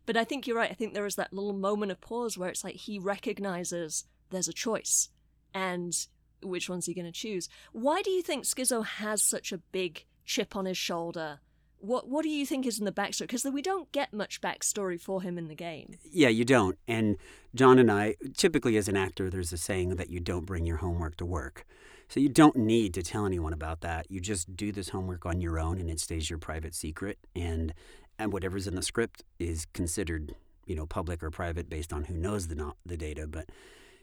But 0.05 0.17
I 0.17 0.24
think 0.24 0.46
you're 0.46 0.58
right. 0.58 0.70
I 0.70 0.74
think 0.74 0.94
there 0.94 1.05
is 1.05 1.15
that 1.15 1.34
little 1.34 1.53
moment 1.53 1.91
of 1.91 2.00
pause 2.01 2.38
where 2.38 2.50
it's 2.50 2.63
like 2.63 2.75
he 2.75 3.00
recognizes 3.00 4.05
there's 4.29 4.48
a 4.48 4.53
choice, 4.53 5.10
and 5.53 5.96
which 6.44 6.70
one's 6.70 6.86
he 6.86 6.94
going 6.94 7.05
to 7.05 7.12
choose? 7.12 7.50
Why 7.72 8.01
do 8.03 8.12
you 8.12 8.22
think 8.22 8.44
Skizzo 8.44 8.86
has 8.86 9.24
such 9.24 9.51
a 9.51 9.58
big 9.58 10.05
chip 10.25 10.55
on 10.55 10.65
his 10.65 10.77
shoulder? 10.77 11.39
What 11.86 12.08
What 12.08 12.24
do 12.24 12.30
you 12.30 12.46
think 12.46 12.65
is 12.65 12.80
in 12.80 12.86
the 12.86 12.92
backstory? 12.92 13.22
Because 13.22 13.46
we 13.46 13.62
don't 13.62 13.92
get 13.92 14.13
much 14.13 14.42
backstory 14.42 15.00
for 15.00 15.22
him 15.22 15.38
in 15.38 15.48
the 15.48 15.56
game. 15.56 15.96
Yeah, 16.12 16.30
you 16.30 16.44
don't. 16.44 16.77
And 16.88 17.18
John 17.54 17.77
and 17.77 17.92
I, 17.92 18.15
typically 18.36 18.75
as 18.77 18.88
an 18.88 18.98
actor, 18.98 19.30
there's 19.30 19.54
a 19.54 19.58
saying 19.58 19.96
that 19.96 20.10
you 20.10 20.20
don't 20.20 20.46
bring 20.46 20.65
your 20.65 20.77
homework 20.77 21.15
to 21.18 21.25
work. 21.25 21.65
So 22.08 22.20
you 22.20 22.30
don't 22.30 22.56
need 22.56 22.94
to 22.96 23.04
tell 23.04 23.25
anyone 23.25 23.54
about 23.54 23.82
that. 23.82 24.10
You 24.10 24.20
just 24.20 24.56
do 24.56 24.72
this 24.72 24.89
homework 24.89 25.25
on 25.25 25.42
your 25.42 25.60
own 25.60 25.80
and 25.80 25.89
it 25.89 26.00
stays 26.00 26.30
your 26.30 26.39
private 26.39 26.75
secret. 26.75 27.20
And 27.36 27.74
and 28.18 28.32
whatever's 28.32 28.68
in 28.68 28.75
the 28.75 28.82
script 28.82 29.24
is 29.39 29.65
considered, 29.74 30.36
you 30.65 30.75
know, 30.75 30.86
public 30.86 31.22
or 31.22 31.30
private 31.30 31.70
based 31.70 31.92
on 31.92 32.06
who 32.06 32.15
knows 32.15 32.48
the 32.48 32.56
no- 32.56 32.75
the 32.86 32.98
data. 32.98 33.27
But 33.27 33.50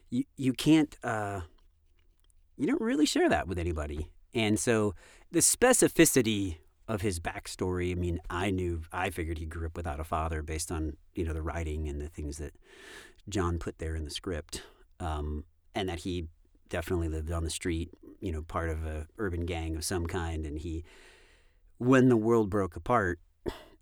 you 0.09 0.23
you 0.37 0.53
can't 0.53 0.95
uh, 1.03 1.41
you 2.57 2.67
don't 2.67 2.81
really 2.81 3.05
share 3.05 3.29
that 3.29 3.47
with 3.47 3.57
anybody. 3.57 4.09
And 4.33 4.59
so 4.59 4.95
the 5.31 5.39
specificity 5.39 6.57
of 6.87 7.01
his 7.01 7.19
backstory, 7.19 7.91
I 7.91 7.95
mean, 7.95 8.19
I 8.29 8.51
knew, 8.51 8.81
I 8.91 9.09
figured 9.09 9.37
he 9.37 9.45
grew 9.45 9.67
up 9.67 9.77
without 9.77 9.99
a 9.99 10.03
father 10.03 10.41
based 10.41 10.71
on, 10.71 10.97
you 11.15 11.23
know, 11.23 11.33
the 11.33 11.41
writing 11.41 11.87
and 11.87 12.01
the 12.01 12.09
things 12.09 12.37
that 12.37 12.53
John 13.29 13.57
put 13.57 13.79
there 13.79 13.95
in 13.95 14.03
the 14.03 14.11
script. 14.11 14.63
Um, 14.99 15.45
and 15.75 15.89
that 15.89 15.99
he 15.99 16.27
definitely 16.69 17.09
lived 17.09 17.31
on 17.31 17.43
the 17.43 17.49
street, 17.49 17.89
you 18.19 18.31
know, 18.31 18.41
part 18.41 18.69
of 18.69 18.85
a 18.85 19.07
urban 19.17 19.45
gang 19.45 19.75
of 19.75 19.83
some 19.83 20.05
kind. 20.05 20.45
And 20.45 20.59
he, 20.59 20.83
when 21.77 22.09
the 22.09 22.17
world 22.17 22.49
broke 22.49 22.75
apart, 22.75 23.19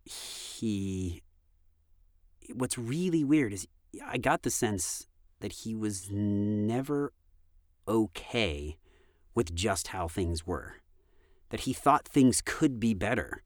he, 0.04 1.22
what's 2.54 2.78
really 2.78 3.24
weird 3.24 3.54
is 3.54 3.68
I 4.06 4.18
got 4.18 4.44
the 4.44 4.50
sense 4.50 5.08
that 5.42 5.52
he 5.52 5.76
was 5.76 6.10
never 6.12 7.14
okay 7.88 8.78
with 9.36 9.54
just 9.54 9.88
how 9.88 10.08
things 10.08 10.46
were. 10.46 10.76
That 11.52 11.62
he 11.62 11.74
thought 11.74 12.08
things 12.08 12.42
could 12.44 12.80
be 12.80 12.94
better, 12.94 13.44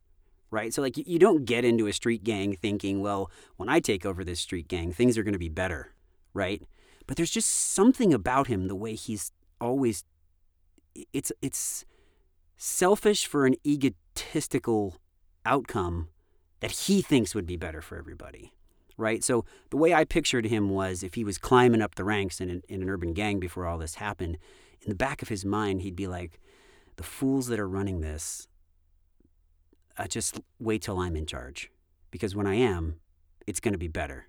right? 0.49 0.73
So, 0.73 0.81
like, 0.81 0.97
you, 0.97 1.19
don't 1.19 1.45
get 1.45 1.65
into 1.65 1.87
a 1.87 1.93
street 1.93 2.23
gang 2.23 2.55
thinking, 2.55 3.01
well, 3.01 3.29
when 3.57 3.67
I 3.67 3.79
take 3.79 4.05
over 4.05 4.23
this 4.23 4.39
street 4.39 4.67
gang, 4.67 4.91
things 4.91 5.17
are 5.17 5.23
going 5.23 5.33
to 5.33 5.39
be 5.39 5.49
better, 5.49 5.93
right? 6.33 6.61
But 7.07 7.17
there's 7.17 7.31
just 7.31 7.49
something 7.49 8.13
about 8.13 8.47
him, 8.47 8.67
the 8.67 8.75
way 8.75 8.95
he's 8.95 9.31
always, 9.59 10.05
it's, 11.13 11.31
it's 11.41 11.85
selfish 12.57 13.27
for 13.27 13.45
an 13.45 13.55
egotistical 13.65 14.95
outcome 15.45 16.07
that 16.61 16.71
he 16.71 17.01
thinks 17.01 17.35
would 17.35 17.45
be 17.45 17.57
better 17.57 17.81
for 17.81 17.97
everybody. 17.97 18.53
right? 18.97 19.23
So 19.23 19.45
the 19.69 19.77
way 19.77 19.93
I 19.93 20.05
pictured 20.05 20.45
him 20.45 20.69
was 20.69 21.03
if 21.03 21.15
he 21.15 21.23
was 21.23 21.37
climbing 21.37 21.81
up 21.81 21.95
the 21.95 22.03
ranks 22.03 22.39
in 22.39 22.49
an, 22.49 22.61
in 22.67 22.81
an 22.81 22.89
urban 22.89 23.13
gang 23.13 23.39
before 23.39 23.65
all 23.65 23.77
this 23.77 23.95
happened, 23.95 24.37
in 24.81 24.89
the 24.89 24.95
back 24.95 25.21
of 25.21 25.29
his 25.29 25.45
mind, 25.45 25.81
he'd 25.81 25.95
be 25.95 26.07
like, 26.07 26.39
the 26.95 27.03
fools 27.03 27.47
that 27.47 27.59
are 27.59 27.67
running 27.67 28.01
this, 28.01 28.47
uh, 29.97 30.07
just 30.07 30.39
wait 30.59 30.81
till 30.81 30.99
I'm 30.99 31.15
in 31.15 31.25
charge. 31.25 31.71
Because 32.11 32.35
when 32.35 32.47
I 32.47 32.55
am, 32.55 32.95
it's 33.47 33.59
going 33.59 33.73
to 33.73 33.77
be 33.77 33.87
better. 33.87 34.27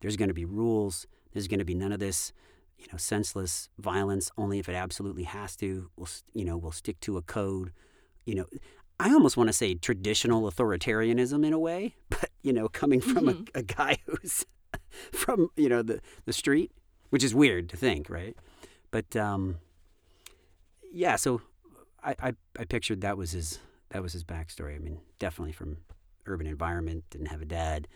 There's 0.00 0.16
going 0.16 0.28
to 0.28 0.34
be 0.34 0.44
rules. 0.44 1.06
There's 1.32 1.48
going 1.48 1.58
to 1.58 1.64
be 1.64 1.74
none 1.74 1.92
of 1.92 2.00
this, 2.00 2.32
you 2.78 2.86
know, 2.90 2.98
senseless 2.98 3.68
violence. 3.78 4.30
Only 4.38 4.58
if 4.58 4.68
it 4.68 4.74
absolutely 4.74 5.24
has 5.24 5.56
to. 5.56 5.90
We'll, 5.96 6.08
you 6.32 6.44
know, 6.44 6.56
we'll 6.56 6.72
stick 6.72 7.00
to 7.00 7.16
a 7.16 7.22
code. 7.22 7.72
You 8.24 8.36
know, 8.36 8.46
I 9.00 9.12
almost 9.12 9.36
want 9.36 9.48
to 9.48 9.52
say 9.52 9.74
traditional 9.74 10.50
authoritarianism 10.50 11.46
in 11.46 11.52
a 11.52 11.58
way, 11.58 11.96
but 12.10 12.30
you 12.42 12.52
know, 12.52 12.68
coming 12.68 13.00
from 13.00 13.26
mm-hmm. 13.26 13.44
a, 13.54 13.60
a 13.60 13.62
guy 13.62 13.98
who's 14.06 14.44
from 15.12 15.50
you 15.56 15.68
know 15.68 15.82
the 15.82 16.00
the 16.24 16.32
street, 16.32 16.72
which 17.10 17.24
is 17.24 17.34
weird 17.34 17.68
to 17.70 17.76
think, 17.76 18.08
right? 18.08 18.36
But 18.90 19.14
um, 19.16 19.58
yeah, 20.92 21.16
so 21.16 21.42
I, 22.02 22.14
I 22.20 22.32
I 22.58 22.64
pictured 22.64 23.00
that 23.00 23.16
was 23.16 23.32
his 23.32 23.58
that 23.90 24.02
was 24.02 24.12
his 24.12 24.24
backstory. 24.24 24.76
I 24.76 24.78
mean, 24.78 25.00
definitely 25.18 25.52
from 25.52 25.78
urban 26.26 26.46
environment, 26.46 27.04
didn't 27.10 27.28
have 27.28 27.42
a 27.42 27.46
dad, 27.46 27.88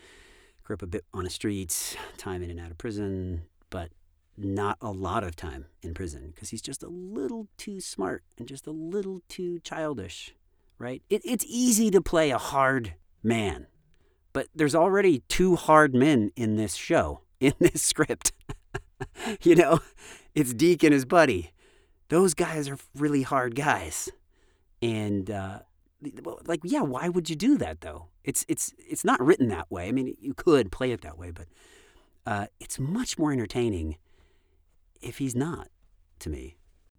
grew 0.65 0.75
up 0.75 0.83
a 0.83 0.87
bit 0.87 1.05
on 1.13 1.25
the 1.25 1.31
streets, 1.31 1.97
time 2.17 2.43
in 2.43 2.51
and 2.51 2.61
out 2.61 2.71
of 2.71 2.79
prison, 2.79 3.43
but 3.71 3.91
not 4.37 4.79
a 4.81 4.91
lot 4.91 5.25
of 5.25 5.37
time 5.37 5.67
in 5.83 5.95
prison 5.95 6.33
because 6.35 6.51
he's 6.51 6.63
just 6.63 6.83
a 6.83 6.89
little 6.89 7.49
too 7.59 7.81
smart 7.81 8.23
and 8.39 8.49
just 8.49 8.67
a 8.67 8.71
little 8.71 9.21
too 9.29 9.59
childish, 9.61 10.35
right? 10.79 11.03
It, 11.11 11.23
it's 11.25 11.45
easy 11.47 11.91
to 11.91 12.01
play 12.01 12.31
a 12.31 12.39
hard 12.39 12.95
man, 13.23 13.67
but 14.33 14.49
there's 14.55 14.75
already 14.75 15.23
two 15.29 15.57
hard 15.57 15.95
men 15.95 16.31
in 16.37 16.57
this 16.57 16.75
show, 16.75 17.21
in 17.41 17.53
this 17.59 17.83
script. 17.83 18.33
you 19.43 19.55
know, 19.55 19.81
it's 20.35 20.55
Deke 20.55 20.85
and 20.85 20.95
his 20.95 21.05
buddy. 21.05 21.53
Those 22.13 22.35
guys 22.35 22.69
are 22.69 22.77
really 22.95 23.23
hard 23.23 23.55
guys. 23.55 24.11
And 24.83 25.31
uh, 25.31 25.61
like 26.47 26.61
yeah 26.63 26.81
why 26.83 27.09
would 27.09 27.31
you 27.31 27.37
do 27.37 27.57
that 27.59 27.81
though 27.81 28.07
it's 28.25 28.45
it's 28.49 28.73
it's 28.79 29.05
not 29.05 29.21
written 29.21 29.49
that 29.49 29.71
way 29.71 29.89
i 29.89 29.93
mean 29.93 30.17
you 30.21 30.35
could 30.35 30.73
play 30.73 30.93
it 30.93 31.01
that 31.03 31.19
way 31.19 31.31
but 31.31 31.47
uh, 32.25 32.47
it's 32.61 32.79
much 32.79 33.19
more 33.19 33.33
entertaining 33.33 33.97
if 35.01 35.19
he's 35.19 35.35
not 35.35 35.69
to 36.19 36.31
me 36.31 36.57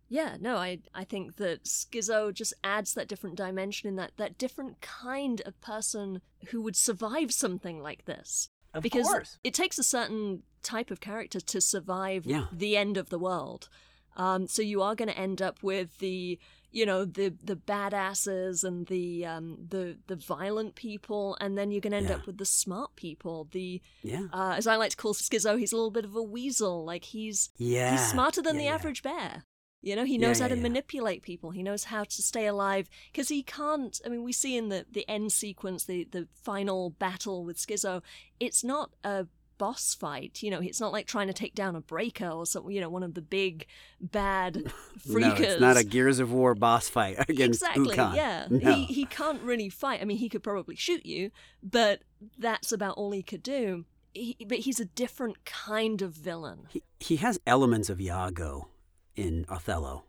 yeah 0.09 0.35
no 0.39 0.57
i 0.57 0.79
i 0.93 1.03
think 1.03 1.37
that 1.37 1.63
Skizzo 1.63 2.33
just 2.33 2.53
adds 2.63 2.93
that 2.93 3.07
different 3.07 3.35
dimension 3.35 3.87
in 3.87 3.95
that 3.95 4.11
that 4.17 4.37
different 4.37 4.81
kind 4.81 5.41
of 5.45 5.59
person 5.61 6.21
who 6.47 6.61
would 6.61 6.75
survive 6.75 7.31
something 7.31 7.81
like 7.81 8.05
this 8.05 8.49
of 8.73 8.83
because 8.83 9.07
course. 9.07 9.39
it 9.43 9.53
takes 9.53 9.77
a 9.77 9.83
certain 9.83 10.43
type 10.61 10.91
of 10.91 10.99
character 10.99 11.39
to 11.39 11.61
survive 11.61 12.25
yeah. 12.25 12.45
the 12.51 12.75
end 12.75 12.97
of 12.97 13.09
the 13.09 13.19
world 13.19 13.69
um, 14.15 14.47
so 14.47 14.61
you 14.61 14.81
are 14.81 14.95
going 14.95 15.09
to 15.09 15.17
end 15.17 15.41
up 15.41 15.61
with 15.63 15.97
the 15.99 16.39
you 16.71 16.85
know 16.87 17.05
the 17.05 17.33
the 17.43 17.55
badasses 17.55 18.63
and 18.63 18.87
the 18.87 19.25
um 19.25 19.57
the 19.69 19.97
the 20.07 20.15
violent 20.15 20.73
people 20.75 21.37
and 21.39 21.55
then 21.57 21.69
you're 21.71 21.81
going 21.81 21.91
to 21.91 21.97
end 21.97 22.09
Yeah. 22.09 22.15
up 22.15 22.25
with 22.25 22.37
the 22.39 22.45
smart 22.45 22.95
people 22.95 23.47
the 23.51 23.79
yeah. 24.01 24.23
uh, 24.33 24.55
as 24.57 24.65
i 24.65 24.75
like 24.75 24.89
to 24.91 24.97
call 24.97 25.13
Skizzo, 25.13 25.57
he's 25.59 25.71
a 25.71 25.75
little 25.75 25.91
bit 25.91 26.05
of 26.05 26.15
a 26.15 26.23
weasel 26.23 26.83
like 26.83 27.03
he's 27.05 27.51
yeah. 27.57 27.91
he's 27.91 28.07
smarter 28.09 28.41
than 28.41 28.57
the 28.57 28.67
average 28.67 29.03
bear. 29.03 29.43
You 29.83 29.95
know 29.97 30.05
he 30.05 30.17
knows 30.17 30.39
how 30.39 30.47
to 30.47 30.55
manipulate 30.55 31.21
people 31.23 31.51
he 31.51 31.61
knows 31.61 31.83
how 31.85 32.05
to 32.05 32.21
stay 32.21 32.47
alive 32.47 32.89
because 33.11 33.27
he 33.27 33.43
can't 33.43 33.99
i 34.05 34.09
mean 34.09 34.23
we 34.23 34.31
see 34.31 34.55
in 34.57 34.69
the 34.69 34.85
the 34.89 35.07
end 35.09 35.31
sequence 35.33 35.83
the 35.83 36.05
the 36.09 36.27
final 36.41 36.89
battle 36.89 37.43
with 37.43 37.57
Skizzo, 37.57 38.01
it's 38.39 38.63
not 38.63 38.91
a 39.03 39.27
boss 39.57 39.95
fight 39.95 40.41
you 40.41 40.49
know 40.51 40.59
it's 40.59 40.79
not 40.79 40.91
like 40.91 41.07
trying 41.07 41.27
to 41.27 41.33
take 41.33 41.55
down 41.55 41.75
a 41.75 41.81
breaker 41.81 42.27
or 42.27 42.45
something 42.45 42.71
you 42.71 42.81
know 42.81 42.89
one 42.89 43.03
of 43.03 43.13
the 43.13 43.21
big 43.21 43.65
bad 44.01 44.71
freakers 45.07 45.39
no 45.39 45.45
it's 45.45 45.61
not 45.61 45.77
a 45.77 45.83
gears 45.83 46.19
of 46.19 46.31
war 46.31 46.55
boss 46.55 46.89
fight 46.89 47.17
against 47.29 47.61
exactly 47.61 47.95
Ukkon. 47.95 48.15
yeah 48.15 48.47
no. 48.49 48.73
he 48.73 48.85
he 48.85 49.05
can't 49.05 49.41
really 49.41 49.69
fight 49.69 50.01
i 50.01 50.05
mean 50.05 50.17
he 50.17 50.29
could 50.29 50.43
probably 50.43 50.75
shoot 50.75 51.05
you 51.05 51.31
but 51.61 52.01
that's 52.37 52.71
about 52.71 52.97
all 52.97 53.11
he 53.11 53.23
could 53.23 53.43
do 53.43 53.85
he, 54.13 54.37
but 54.47 54.59
he's 54.59 54.79
a 54.79 54.85
different 54.85 55.43
kind 55.45 56.01
of 56.01 56.11
villain 56.13 56.67
he, 56.69 56.83
he 56.99 57.15
has 57.17 57.39
elements 57.47 57.89
of 57.89 57.99
Iago 57.99 58.69
in 59.15 59.45
Othello. 59.49 60.03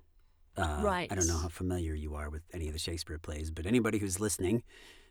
Uh, 0.57 0.81
Right. 0.83 1.11
I 1.11 1.14
don't 1.14 1.27
know 1.27 1.38
how 1.38 1.49
familiar 1.49 1.95
you 1.95 2.14
are 2.14 2.31
with 2.31 2.42
any 2.53 2.69
of 2.69 2.73
the 2.73 2.79
Shakespeare 2.79 3.19
plays, 3.19 3.51
but 3.51 3.66
anybody 3.66 3.99
who's 3.99 4.21
listening, 4.21 4.62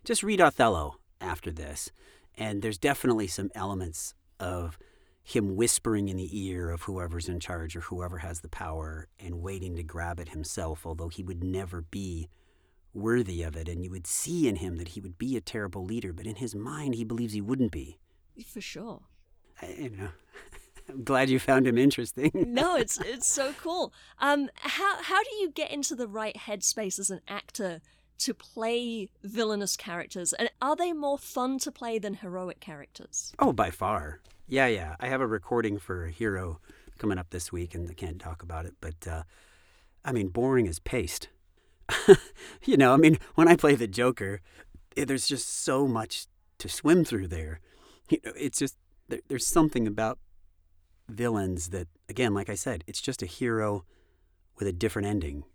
just 0.03 0.23
read 0.23 0.39
Othello 0.39 0.99
after 1.19 1.51
this. 1.51 1.91
And 2.37 2.61
there's 2.61 2.77
definitely 2.77 3.27
some 3.27 3.51
elements 3.53 4.15
of 4.43 4.77
him 5.23 5.55
whispering 5.55 6.09
in 6.09 6.17
the 6.17 6.29
ear 6.47 6.69
of 6.69 6.83
whoever's 6.83 7.29
in 7.29 7.39
charge 7.39 7.75
or 7.77 7.81
whoever 7.81 8.17
has 8.17 8.41
the 8.41 8.49
power 8.49 9.07
and 9.17 9.41
waiting 9.41 9.75
to 9.77 9.83
grab 9.83 10.19
it 10.19 10.29
himself, 10.29 10.85
although 10.85 11.07
he 11.07 11.23
would 11.23 11.43
never 11.43 11.81
be 11.81 12.27
worthy 12.93 13.41
of 13.41 13.55
it. 13.55 13.69
And 13.69 13.83
you 13.83 13.89
would 13.89 14.05
see 14.05 14.47
in 14.49 14.57
him 14.57 14.75
that 14.77 14.89
he 14.89 14.99
would 15.01 15.17
be 15.17 15.37
a 15.37 15.41
terrible 15.41 15.85
leader, 15.85 16.11
but 16.11 16.27
in 16.27 16.35
his 16.35 16.53
mind, 16.53 16.95
he 16.95 17.05
believes 17.05 17.33
he 17.33 17.41
wouldn't 17.41 17.71
be. 17.71 17.97
for 18.45 18.61
sure 18.61 19.01
I, 19.61 19.67
you 19.79 19.89
know, 19.91 20.09
I'm 20.89 21.03
glad 21.05 21.29
you 21.29 21.39
found 21.39 21.65
him 21.67 21.77
interesting. 21.77 22.31
no 22.35 22.75
it's 22.75 22.99
it's 22.99 23.31
so 23.33 23.53
cool 23.61 23.93
um 24.19 24.49
how 24.55 25.01
how 25.01 25.23
do 25.23 25.29
you 25.39 25.49
get 25.51 25.71
into 25.71 25.95
the 25.95 26.07
right 26.07 26.35
headspace 26.35 26.99
as 26.99 27.09
an 27.09 27.21
actor 27.29 27.79
to 28.17 28.33
play 28.33 29.09
villainous 29.23 29.77
characters 29.77 30.33
and 30.33 30.49
are 30.61 30.75
they 30.75 30.91
more 30.91 31.17
fun 31.17 31.57
to 31.59 31.71
play 31.71 31.97
than 31.99 32.15
heroic 32.15 32.59
characters 32.59 33.31
Oh, 33.39 33.53
by 33.53 33.69
far. 33.71 34.19
Yeah, 34.47 34.67
yeah. 34.67 34.95
I 34.99 35.07
have 35.07 35.21
a 35.21 35.27
recording 35.27 35.79
for 35.79 36.05
a 36.05 36.11
hero 36.11 36.59
coming 36.99 37.17
up 37.17 37.29
this 37.29 37.51
week, 37.51 37.73
and 37.73 37.89
I 37.89 37.93
can't 37.93 38.19
talk 38.19 38.43
about 38.43 38.65
it. 38.65 38.75
But 38.81 39.07
uh, 39.07 39.23
I 40.03 40.11
mean, 40.11 40.27
boring 40.29 40.67
as 40.67 40.79
paste. 40.79 41.29
you 42.63 42.77
know, 42.77 42.93
I 42.93 42.97
mean, 42.97 43.17
when 43.35 43.47
I 43.47 43.55
play 43.55 43.75
the 43.75 43.87
Joker, 43.87 44.41
eh, 44.97 45.05
there's 45.05 45.27
just 45.27 45.49
so 45.49 45.87
much 45.87 46.27
to 46.59 46.69
swim 46.69 47.03
through 47.03 47.27
there. 47.27 47.59
You 48.09 48.19
know, 48.25 48.33
it's 48.35 48.59
just 48.59 48.75
there, 49.07 49.21
there's 49.27 49.47
something 49.47 49.87
about 49.87 50.19
villains 51.07 51.69
that, 51.69 51.87
again, 52.09 52.33
like 52.33 52.49
I 52.49 52.55
said, 52.55 52.83
it's 52.85 53.01
just 53.01 53.21
a 53.21 53.25
hero 53.27 53.85
with 54.57 54.67
a 54.67 54.73
different 54.73 55.07
ending. 55.07 55.45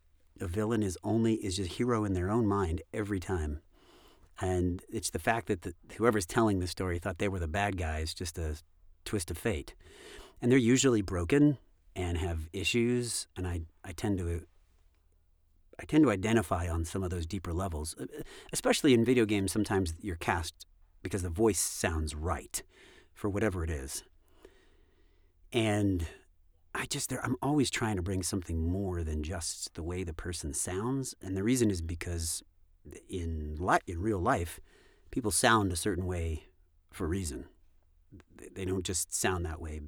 A 0.41 0.47
villain 0.47 0.83
is 0.83 0.97
only 1.05 1.35
is 1.35 1.57
just 1.57 1.71
a 1.71 1.75
hero 1.75 2.05
in 2.05 2.15
their 2.15 2.31
own 2.31 2.47
mind 2.47 2.83
every 2.93 3.21
time. 3.21 3.61
And 4.41 4.83
it's 4.89 5.11
the 5.11 5.19
fact 5.19 5.49
that 5.49 5.63
the, 5.63 5.75
whoever's 5.97 6.27
telling 6.27 6.61
the 6.61 6.67
story 6.67 6.99
thought 6.99 7.19
they 7.19 7.29
were 7.29 7.41
the 7.41 7.49
bad 7.49 7.77
guys, 7.77 8.15
just 8.15 8.39
a 8.39 8.57
twist 9.05 9.31
of 9.31 9.39
fate. 9.39 9.75
And 10.41 10.51
they're 10.51 10.59
usually 10.59 11.03
broken 11.03 11.59
and 11.97 12.19
have 12.19 12.49
issues. 12.53 13.27
And 13.37 13.47
I, 13.47 13.63
I 13.85 13.93
tend 13.93 14.19
to 14.19 14.43
I 15.81 15.85
tend 15.85 16.03
to 16.05 16.11
identify 16.11 16.69
on 16.69 16.85
some 16.85 17.05
of 17.05 17.11
those 17.11 17.27
deeper 17.27 17.53
levels, 17.53 17.95
Uh, 18.01 18.07
especially 18.53 18.95
in 18.95 19.05
video 19.05 19.25
games. 19.25 19.53
Sometimes 19.53 19.95
you're 20.01 20.17
cast 20.17 20.67
because 21.03 21.23
the 21.23 21.29
voice 21.29 21.61
sounds 21.61 22.15
right 22.15 22.63
for 23.15 23.29
whatever 23.29 23.63
it 23.63 23.71
is. 23.71 24.03
And 25.53 26.07
I 26.75 26.87
just 26.87 27.13
I'm 27.13 27.37
always 27.43 27.71
trying 27.71 27.97
to 27.97 28.03
bring 28.03 28.23
something 28.23 28.61
more 28.61 29.03
than 29.03 29.23
just 29.23 29.75
the 29.75 29.83
way 29.83 30.05
the 30.05 30.13
person 30.13 30.53
sounds. 30.53 31.15
And 31.23 31.37
the 31.37 31.45
reason 31.45 31.71
is 31.71 31.81
because 31.81 32.43
in 33.09 33.57
li- 33.59 33.79
in 33.87 34.01
real 34.01 34.21
life, 34.21 34.61
people 35.11 35.31
sound 35.31 35.73
a 35.73 35.77
certain 35.77 36.07
way 36.07 36.45
for 36.93 37.05
a 37.05 37.09
reason. 37.09 37.47
They- 38.55 38.65
don't 38.65 38.85
just 38.85 39.15
sound 39.15 39.45
that 39.47 39.61
way 39.61 39.81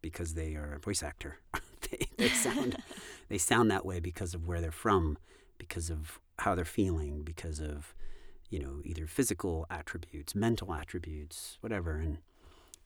because 0.00 0.34
they 0.34 0.54
are 0.54 0.74
a 0.74 0.78
voice 0.78 1.02
actor. 1.02 1.38
they, 1.90 2.06
they 2.16 2.28
sound 2.28 2.76
they 3.28 3.38
sound 3.38 3.70
that 3.70 3.84
way 3.84 4.00
because 4.00 4.34
of 4.34 4.46
where 4.46 4.60
they're 4.60 4.70
from, 4.70 5.18
because 5.58 5.90
of 5.90 6.20
how 6.40 6.54
they're 6.54 6.64
feeling, 6.64 7.22
because 7.22 7.60
of 7.60 7.94
you 8.50 8.58
know 8.58 8.80
either 8.84 9.06
physical 9.06 9.66
attributes, 9.70 10.34
mental 10.34 10.72
attributes, 10.72 11.58
whatever. 11.60 11.96
And 11.98 12.18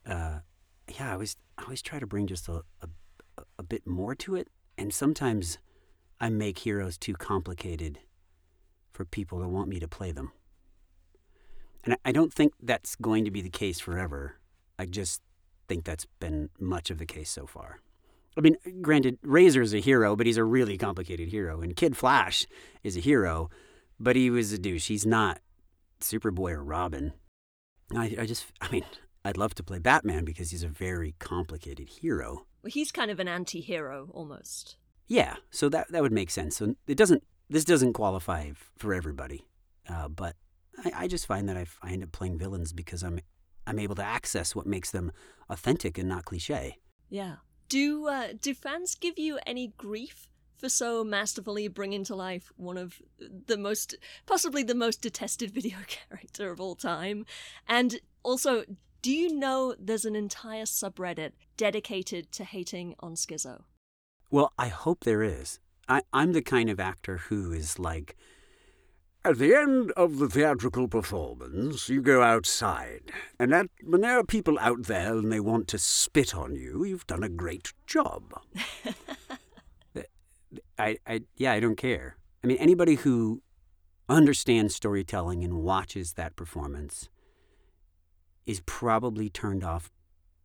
uh, 0.06 0.40
yeah, 0.88 1.10
I 1.10 1.12
always 1.12 1.36
I 1.58 1.64
always 1.64 1.82
try 1.82 1.98
to 1.98 2.06
bring 2.06 2.26
just 2.26 2.48
a, 2.48 2.62
a 2.80 2.88
a 3.58 3.62
bit 3.62 3.86
more 3.86 4.14
to 4.16 4.34
it. 4.34 4.48
And 4.78 4.92
sometimes 4.92 5.58
I 6.20 6.30
make 6.30 6.60
heroes 6.60 6.96
too 6.98 7.14
complicated 7.14 7.98
for 8.92 9.04
people 9.04 9.40
to 9.40 9.48
want 9.48 9.68
me 9.68 9.80
to 9.80 9.88
play 9.88 10.12
them. 10.12 10.32
And 11.84 11.96
I 12.04 12.12
don't 12.12 12.32
think 12.32 12.52
that's 12.62 12.94
going 12.94 13.24
to 13.24 13.30
be 13.30 13.40
the 13.40 13.50
case 13.50 13.80
forever. 13.80 14.36
I 14.82 14.86
just 14.86 15.22
think 15.68 15.84
that's 15.84 16.06
been 16.18 16.50
much 16.58 16.90
of 16.90 16.98
the 16.98 17.06
case 17.06 17.30
so 17.30 17.46
far. 17.46 17.80
I 18.36 18.40
mean, 18.40 18.56
granted, 18.80 19.18
Razor's 19.22 19.74
a 19.74 19.78
hero, 19.78 20.16
but 20.16 20.26
he's 20.26 20.36
a 20.38 20.44
really 20.44 20.76
complicated 20.76 21.28
hero. 21.28 21.60
And 21.60 21.76
Kid 21.76 21.96
Flash 21.96 22.46
is 22.82 22.96
a 22.96 23.00
hero, 23.00 23.48
but 24.00 24.16
he 24.16 24.28
was 24.30 24.52
a 24.52 24.58
douche. 24.58 24.88
He's 24.88 25.06
not 25.06 25.38
Superboy 26.00 26.52
or 26.52 26.64
Robin. 26.64 27.12
I, 27.94 28.16
I 28.20 28.26
just, 28.26 28.46
I 28.60 28.70
mean, 28.70 28.84
I'd 29.24 29.36
love 29.36 29.54
to 29.54 29.62
play 29.62 29.78
Batman 29.78 30.24
because 30.24 30.50
he's 30.50 30.64
a 30.64 30.68
very 30.68 31.14
complicated 31.20 31.88
hero. 31.88 32.46
well 32.62 32.70
he's 32.72 32.90
kind 32.90 33.10
of 33.10 33.20
an 33.20 33.28
anti-hero 33.28 34.08
almost 34.12 34.76
Yeah, 35.06 35.36
so 35.50 35.68
that 35.68 35.92
that 35.92 36.02
would 36.02 36.12
make 36.12 36.30
sense. 36.30 36.56
So 36.56 36.74
it 36.88 36.96
doesn't. 36.96 37.22
This 37.50 37.64
doesn't 37.64 37.92
qualify 37.92 38.46
f- 38.50 38.72
for 38.78 38.94
everybody, 38.94 39.44
uh, 39.88 40.08
but 40.08 40.34
I, 40.84 40.92
I 41.02 41.06
just 41.06 41.26
find 41.26 41.48
that 41.48 41.56
I, 41.56 41.62
f- 41.62 41.78
I 41.82 41.92
end 41.92 42.02
up 42.02 42.12
playing 42.12 42.38
villains 42.38 42.72
because 42.72 43.02
I'm 43.02 43.20
I'm 43.66 43.78
able 43.78 43.94
to 43.96 44.04
access 44.04 44.54
what 44.54 44.66
makes 44.66 44.90
them 44.90 45.12
authentic 45.48 45.98
and 45.98 46.08
not 46.08 46.24
cliche. 46.24 46.78
Yeah. 47.08 47.36
Do 47.68 48.08
uh, 48.08 48.28
do 48.40 48.54
fans 48.54 48.94
give 48.94 49.18
you 49.18 49.38
any 49.46 49.72
grief 49.76 50.28
for 50.56 50.68
so 50.68 51.02
masterfully 51.02 51.68
bringing 51.68 52.04
to 52.04 52.14
life 52.14 52.52
one 52.56 52.78
of 52.78 53.02
the 53.18 53.56
most, 53.56 53.96
possibly 54.26 54.62
the 54.62 54.74
most 54.74 55.02
detested 55.02 55.50
video 55.54 55.78
character 55.86 56.50
of 56.50 56.60
all 56.60 56.76
time? 56.76 57.26
And 57.68 58.00
also, 58.22 58.64
do 59.02 59.12
you 59.12 59.36
know 59.36 59.74
there's 59.78 60.04
an 60.04 60.14
entire 60.14 60.64
subreddit 60.64 61.32
dedicated 61.56 62.30
to 62.32 62.44
hating 62.44 62.94
on 63.00 63.14
Skizzo? 63.14 63.64
Well, 64.30 64.52
I 64.56 64.68
hope 64.68 65.04
there 65.04 65.24
is. 65.24 65.58
I, 65.88 66.02
I'm 66.12 66.32
the 66.32 66.42
kind 66.42 66.70
of 66.70 66.78
actor 66.78 67.18
who 67.18 67.52
is 67.52 67.80
like, 67.80 68.16
at 69.24 69.38
the 69.38 69.54
end 69.54 69.92
of 69.92 70.18
the 70.18 70.28
theatrical 70.28 70.88
performance, 70.88 71.88
you 71.88 72.02
go 72.02 72.22
outside, 72.22 73.02
and 73.38 73.52
that, 73.52 73.66
when 73.84 74.00
there 74.00 74.18
are 74.18 74.24
people 74.24 74.58
out 74.58 74.84
there 74.84 75.12
and 75.12 75.30
they 75.30 75.40
want 75.40 75.68
to 75.68 75.78
spit 75.78 76.34
on 76.34 76.54
you, 76.54 76.84
you've 76.84 77.06
done 77.06 77.22
a 77.22 77.28
great 77.28 77.72
job. 77.86 78.34
Uh, 79.94 80.02
I, 80.78 80.98
I, 81.06 81.20
yeah, 81.36 81.52
I 81.52 81.60
don't 81.60 81.76
care. 81.76 82.16
I 82.44 82.46
mean, 82.46 82.58
anybody 82.58 82.96
who 82.96 83.40
understands 84.08 84.74
storytelling 84.74 85.44
and 85.44 85.62
watches 85.62 86.14
that 86.14 86.36
performance 86.36 87.08
is 88.44 88.60
probably 88.66 89.30
turned 89.30 89.64
off 89.64 89.90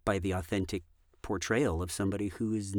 by 0.05 0.19
the 0.19 0.31
authentic 0.31 0.83
portrayal 1.21 1.81
of 1.81 1.91
somebody 1.91 2.29
who 2.29 2.53
is 2.53 2.75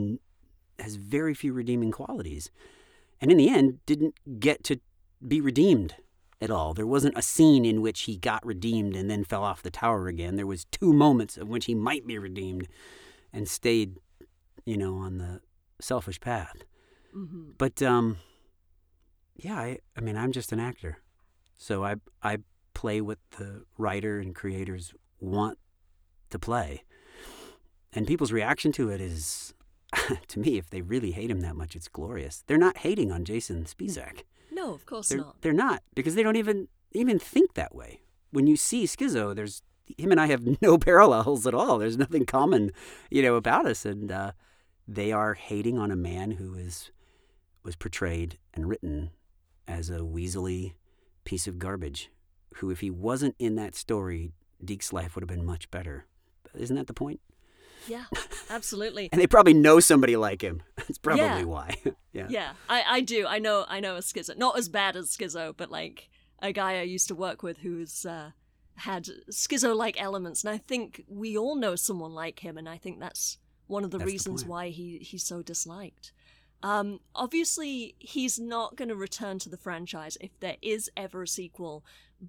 has 0.78 0.96
very 0.96 1.34
few 1.34 1.52
redeeming 1.52 1.90
qualities, 1.90 2.50
and 3.20 3.30
in 3.30 3.36
the 3.36 3.48
end, 3.48 3.84
didn't 3.84 4.14
get 4.40 4.64
to 4.64 4.80
be 5.26 5.40
redeemed 5.40 5.96
at 6.40 6.50
all. 6.50 6.74
There 6.74 6.86
wasn't 6.86 7.18
a 7.18 7.22
scene 7.22 7.64
in 7.64 7.80
which 7.80 8.02
he 8.02 8.16
got 8.16 8.44
redeemed 8.46 8.94
and 8.96 9.10
then 9.10 9.24
fell 9.24 9.42
off 9.42 9.62
the 9.62 9.70
tower 9.70 10.08
again. 10.08 10.36
There 10.36 10.46
was 10.46 10.66
two 10.66 10.92
moments 10.92 11.36
of 11.36 11.48
which 11.48 11.66
he 11.66 11.74
might 11.74 12.06
be 12.06 12.18
redeemed 12.18 12.68
and 13.32 13.48
stayed, 13.48 13.96
you 14.64 14.76
know, 14.76 14.96
on 14.96 15.18
the 15.18 15.40
selfish 15.80 16.20
path. 16.20 16.62
Mm-hmm. 17.14 17.50
But 17.58 17.82
um, 17.82 18.18
yeah, 19.36 19.58
I, 19.58 19.78
I 19.96 20.00
mean, 20.00 20.16
I'm 20.16 20.32
just 20.32 20.52
an 20.52 20.60
actor, 20.60 20.98
so 21.56 21.84
I 21.84 21.96
I 22.22 22.38
play 22.74 23.00
what 23.00 23.18
the 23.38 23.64
writer 23.76 24.20
and 24.20 24.34
creators 24.34 24.92
want 25.20 25.58
to 26.30 26.38
play, 26.38 26.84
and 27.92 28.06
people's 28.06 28.32
reaction 28.32 28.72
to 28.72 28.90
it 28.90 29.00
is, 29.00 29.54
to 30.28 30.38
me, 30.38 30.58
if 30.58 30.70
they 30.70 30.82
really 30.82 31.12
hate 31.12 31.30
him 31.30 31.40
that 31.40 31.56
much, 31.56 31.74
it's 31.74 31.88
glorious. 31.88 32.44
They're 32.46 32.58
not 32.58 32.78
hating 32.78 33.10
on 33.10 33.24
Jason 33.24 33.64
Spisak. 33.64 34.22
No, 34.58 34.74
of 34.74 34.86
course 34.86 35.08
they're, 35.08 35.18
not. 35.18 35.40
They're 35.40 35.52
not 35.52 35.82
because 35.94 36.14
they 36.14 36.22
don't 36.22 36.36
even 36.36 36.68
even 36.92 37.18
think 37.18 37.54
that 37.54 37.74
way. 37.74 38.00
When 38.30 38.46
you 38.46 38.56
see 38.56 38.84
Skizzo, 38.84 39.34
there's 39.34 39.62
him 39.96 40.10
and 40.10 40.20
I 40.20 40.26
have 40.26 40.60
no 40.60 40.76
parallels 40.90 41.46
at 41.46 41.54
all. 41.54 41.78
There's 41.78 41.96
nothing 41.96 42.26
common, 42.26 42.72
you 43.10 43.22
know, 43.22 43.36
about 43.36 43.66
us, 43.66 43.84
and 43.84 44.10
uh, 44.10 44.32
they 44.86 45.12
are 45.12 45.34
hating 45.34 45.78
on 45.78 45.90
a 45.90 45.96
man 45.96 46.32
who 46.32 46.54
is 46.54 46.90
was 47.62 47.76
portrayed 47.76 48.38
and 48.54 48.68
written 48.68 49.10
as 49.66 49.90
a 49.90 49.98
weaselly 49.98 50.72
piece 51.24 51.46
of 51.46 51.58
garbage. 51.58 52.10
Who, 52.56 52.70
if 52.70 52.80
he 52.80 52.90
wasn't 52.90 53.36
in 53.38 53.54
that 53.56 53.76
story, 53.76 54.32
Deke's 54.64 54.92
life 54.92 55.14
would 55.14 55.22
have 55.22 55.28
been 55.28 55.46
much 55.46 55.70
better. 55.70 56.06
Isn't 56.54 56.76
that 56.76 56.88
the 56.88 56.94
point? 56.94 57.20
Yeah, 57.88 58.04
absolutely. 58.50 59.08
and 59.12 59.20
they 59.20 59.26
probably 59.26 59.54
know 59.54 59.80
somebody 59.80 60.16
like 60.16 60.42
him. 60.42 60.62
That's 60.76 60.98
probably 60.98 61.24
yeah. 61.24 61.44
why. 61.44 61.76
yeah. 62.12 62.26
Yeah, 62.28 62.52
I, 62.68 62.84
I 62.86 63.00
do. 63.00 63.26
I 63.26 63.38
know 63.38 63.64
I 63.68 63.80
know 63.80 63.96
a 63.96 64.00
Skizzo. 64.00 64.36
Not 64.36 64.58
as 64.58 64.68
bad 64.68 64.96
as 64.96 65.16
Skizzo, 65.16 65.54
but 65.56 65.70
like 65.70 66.10
a 66.40 66.52
guy 66.52 66.78
I 66.78 66.82
used 66.82 67.08
to 67.08 67.14
work 67.14 67.42
with 67.42 67.58
who's 67.58 68.06
uh, 68.06 68.30
had 68.76 69.08
Skizzo 69.30 69.76
like 69.76 70.00
elements. 70.00 70.44
And 70.44 70.52
I 70.54 70.58
think 70.58 71.04
we 71.08 71.36
all 71.36 71.56
know 71.56 71.76
someone 71.76 72.14
like 72.14 72.40
him. 72.40 72.56
And 72.56 72.68
I 72.68 72.78
think 72.78 73.00
that's 73.00 73.38
one 73.66 73.84
of 73.84 73.90
the 73.90 73.98
that's 73.98 74.10
reasons 74.10 74.44
the 74.44 74.50
why 74.50 74.68
he, 74.68 74.98
he's 74.98 75.24
so 75.24 75.42
disliked. 75.42 76.12
Um, 76.62 77.00
obviously, 77.14 77.94
he's 77.98 78.38
not 78.38 78.76
going 78.76 78.88
to 78.88 78.96
return 78.96 79.38
to 79.40 79.48
the 79.48 79.56
franchise 79.56 80.16
if 80.20 80.38
there 80.40 80.56
is 80.60 80.90
ever 80.96 81.22
a 81.22 81.28
sequel. 81.28 81.84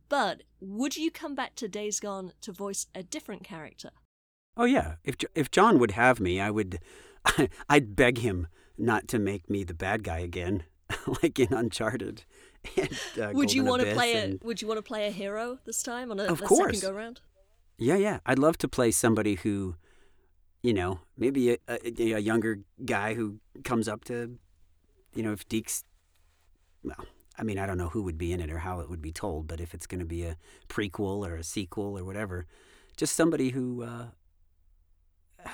But 0.07 0.43
would 0.59 0.97
you 0.97 1.09
come 1.09 1.33
back 1.33 1.55
to 1.55 1.67
Days 1.67 1.99
Gone 1.99 2.33
to 2.41 2.51
voice 2.51 2.87
a 2.93 3.01
different 3.01 3.43
character? 3.43 3.89
Oh 4.59 4.65
yeah, 4.65 4.95
if 5.05 5.15
if 5.35 5.49
John 5.49 5.79
would 5.79 5.91
have 5.91 6.19
me, 6.19 6.41
I 6.41 6.51
would. 6.51 6.79
I'd 7.69 7.95
beg 7.95 8.17
him 8.17 8.47
not 8.77 9.07
to 9.07 9.17
make 9.17 9.49
me 9.49 9.63
the 9.63 9.73
bad 9.73 10.03
guy 10.03 10.19
again, 10.19 10.63
like 11.23 11.39
in 11.39 11.53
Uncharted. 11.53 12.25
And, 12.75 12.99
uh, 13.21 13.31
would 13.33 13.53
you 13.53 13.63
want 13.63 13.83
to 13.83 13.93
play 13.93 14.15
and... 14.15 14.33
a 14.33 14.45
Would 14.45 14.61
you 14.61 14.67
want 14.67 14.77
to 14.77 14.83
play 14.83 15.07
a 15.07 15.11
hero 15.11 15.59
this 15.65 15.81
time 15.81 16.11
on 16.11 16.19
a, 16.19 16.25
of 16.25 16.41
a 16.41 16.45
course. 16.45 16.77
second 16.77 16.91
go 16.91 16.97
round? 16.97 17.21
Yeah, 17.77 17.95
yeah. 17.95 18.19
I'd 18.25 18.37
love 18.37 18.57
to 18.57 18.67
play 18.67 18.91
somebody 18.91 19.35
who, 19.35 19.75
you 20.61 20.73
know, 20.73 20.99
maybe 21.17 21.51
a, 21.51 21.57
a, 21.69 22.13
a 22.15 22.19
younger 22.19 22.59
guy 22.83 23.13
who 23.13 23.39
comes 23.63 23.87
up 23.87 24.03
to, 24.05 24.37
you 25.13 25.23
know, 25.23 25.31
if 25.31 25.47
Deeks, 25.47 25.83
well, 26.83 27.05
I 27.37 27.43
mean, 27.43 27.57
I 27.57 27.65
don't 27.65 27.77
know 27.77 27.87
who 27.87 28.03
would 28.03 28.17
be 28.17 28.33
in 28.33 28.41
it 28.41 28.51
or 28.51 28.57
how 28.57 28.81
it 28.81 28.89
would 28.89 29.01
be 29.01 29.13
told, 29.13 29.47
but 29.47 29.61
if 29.61 29.73
it's 29.73 29.87
going 29.87 30.01
to 30.01 30.05
be 30.05 30.23
a 30.23 30.35
prequel 30.67 31.25
or 31.25 31.37
a 31.37 31.43
sequel 31.43 31.97
or 31.97 32.03
whatever, 32.03 32.45
just 32.97 33.15
somebody 33.15 33.51
who 33.51 33.83
uh, 33.83 34.07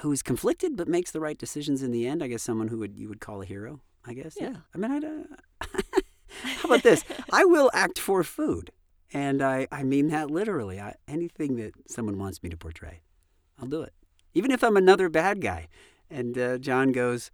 who's 0.02 0.22
conflicted 0.22 0.76
but 0.76 0.88
makes 0.88 1.12
the 1.12 1.20
right 1.20 1.38
decisions 1.38 1.82
in 1.84 1.92
the 1.92 2.08
end. 2.08 2.24
I 2.24 2.28
guess 2.28 2.44
someone 2.44 2.68
who 2.68 2.80
would 2.80 2.98
you 2.98 3.10
would 3.10 3.22
call 3.22 3.42
a 3.42 3.46
hero. 3.46 3.82
I 4.06 4.14
guess. 4.14 4.38
Yeah. 4.40 4.50
yeah. 4.50 4.58
I 4.74 4.78
mean, 4.78 4.92
I. 4.92 4.98
Uh, 4.98 5.82
how 6.44 6.70
about 6.70 6.84
this? 6.84 7.04
I 7.32 7.46
will 7.46 7.72
act 7.74 7.98
for 8.00 8.24
food, 8.24 8.72
and 9.14 9.42
I 9.42 9.68
I 9.72 9.84
mean 9.84 10.10
that 10.10 10.30
literally. 10.30 10.80
I, 10.80 10.96
anything 11.08 11.56
that 11.58 11.74
someone 11.90 12.18
wants 12.18 12.44
me 12.44 12.50
to 12.50 12.58
portray, 12.58 13.02
I'll 13.60 13.68
do 13.68 13.82
it, 13.82 13.94
even 14.34 14.52
if 14.52 14.64
I'm 14.64 14.78
another 14.78 15.10
bad 15.10 15.42
guy. 15.42 15.68
And 16.10 16.38
uh, 16.38 16.58
John 16.60 16.92
goes, 16.92 17.32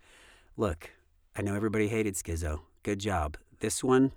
"Look, 0.55 0.91
I 1.35 1.41
know 1.41 1.55
everybody 1.55 1.89
hated 1.89 2.15
Skizzo. 2.15 2.61
Good 2.83 2.99
job. 2.99 3.37
This 3.59 3.83
one, 3.83 4.11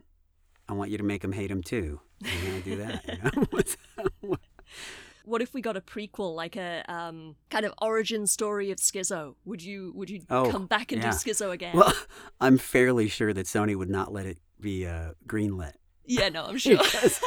I 0.69 0.75
want 0.75 0.91
you 0.91 0.99
to 0.99 1.05
make 1.05 1.25
him 1.25 1.33
hate 1.33 1.51
him 1.51 1.63
too. 1.63 2.01
You're 2.21 2.51
gonna 2.51 2.61
do 2.61 2.77
that." 2.77 3.05
You 4.23 4.29
know? 4.29 4.37
what 5.25 5.43
if 5.43 5.55
we 5.55 5.61
got 5.61 5.77
a 5.77 5.81
prequel, 5.81 6.35
like 6.35 6.57
a 6.57 6.85
um, 6.89 7.37
kind 7.51 7.65
of 7.65 7.73
origin 7.81 8.27
story 8.27 8.71
of 8.71 8.79
Skizzo? 8.79 9.35
Would 9.45 9.63
you 9.63 9.93
would 9.95 10.11
you 10.11 10.21
oh, 10.31 10.51
come 10.51 10.67
back 10.67 10.93
and 10.93 11.03
yeah. 11.03 11.11
do 11.11 11.17
Skizzo 11.17 11.51
again? 11.51 11.77
Well, 11.77 11.93
I'm 12.41 12.59
fairly 12.59 13.09
sure 13.09 13.33
that 13.33 13.47
Sony 13.47 13.75
would 13.75 13.91
not 13.91 14.13
let 14.13 14.27
it 14.27 14.39
be 14.61 14.87
uh, 14.87 15.13
greenlit. 15.27 15.73
Yeah, 16.07 16.29
no, 16.29 16.45
I'm 16.45 16.59
sure. 16.59 16.77
because, 16.77 17.21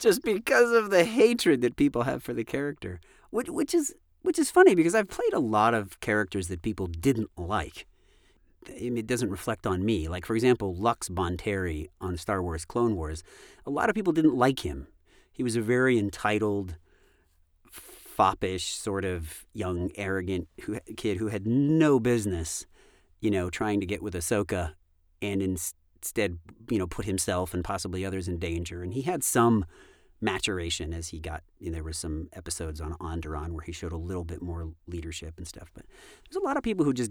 just 0.00 0.22
because 0.22 0.72
of 0.72 0.90
the 0.90 1.04
hatred 1.04 1.60
that 1.60 1.76
people 1.76 2.02
have 2.02 2.22
for 2.22 2.32
the 2.32 2.44
character, 2.44 3.00
which 3.30 3.48
which 3.48 3.74
is 3.74 3.94
which 4.22 4.38
is 4.38 4.50
funny 4.50 4.74
because 4.74 4.94
I've 4.94 5.08
played 5.08 5.32
a 5.34 5.40
lot 5.40 5.74
of 5.74 6.00
characters 6.00 6.48
that 6.48 6.62
people 6.62 6.86
didn't 6.86 7.30
like. 7.36 7.86
It 8.66 9.08
doesn't 9.08 9.30
reflect 9.30 9.66
on 9.66 9.84
me. 9.84 10.08
Like 10.08 10.24
for 10.24 10.34
example, 10.34 10.74
Lux 10.74 11.08
Bonteri 11.08 11.88
on 12.00 12.16
Star 12.16 12.42
Wars 12.42 12.64
Clone 12.64 12.96
Wars. 12.96 13.22
A 13.66 13.70
lot 13.70 13.88
of 13.88 13.94
people 13.94 14.12
didn't 14.12 14.36
like 14.36 14.60
him. 14.60 14.86
He 15.32 15.42
was 15.42 15.56
a 15.56 15.62
very 15.62 15.98
entitled 15.98 16.76
foppish, 18.16 18.74
sort 18.74 19.04
of 19.04 19.46
young, 19.52 19.90
arrogant 19.96 20.48
who, 20.62 20.78
kid 20.96 21.16
who 21.16 21.28
had 21.28 21.46
no 21.46 21.98
business, 21.98 22.66
you 23.20 23.30
know, 23.30 23.48
trying 23.48 23.80
to 23.80 23.86
get 23.86 24.02
with 24.02 24.14
Ahsoka 24.14 24.74
and 25.22 25.42
instead, 25.42 26.38
you 26.68 26.78
know, 26.78 26.86
put 26.86 27.06
himself 27.06 27.54
and 27.54 27.64
possibly 27.64 28.04
others 28.04 28.28
in 28.28 28.38
danger. 28.38 28.82
And 28.82 28.92
he 28.92 29.02
had 29.02 29.24
some 29.24 29.64
maturation 30.20 30.92
as 30.92 31.08
he 31.08 31.18
got, 31.18 31.42
you 31.58 31.70
know, 31.70 31.76
there 31.76 31.84
was 31.84 31.98
some 31.98 32.28
episodes 32.32 32.80
on 32.80 32.92
Onderon 32.94 33.52
where 33.52 33.64
he 33.64 33.72
showed 33.72 33.92
a 33.92 33.96
little 33.96 34.24
bit 34.24 34.42
more 34.42 34.72
leadership 34.86 35.34
and 35.38 35.48
stuff. 35.48 35.70
But 35.74 35.84
there's 36.28 36.40
a 36.40 36.44
lot 36.44 36.56
of 36.56 36.62
people 36.62 36.84
who 36.84 36.92
just 36.92 37.10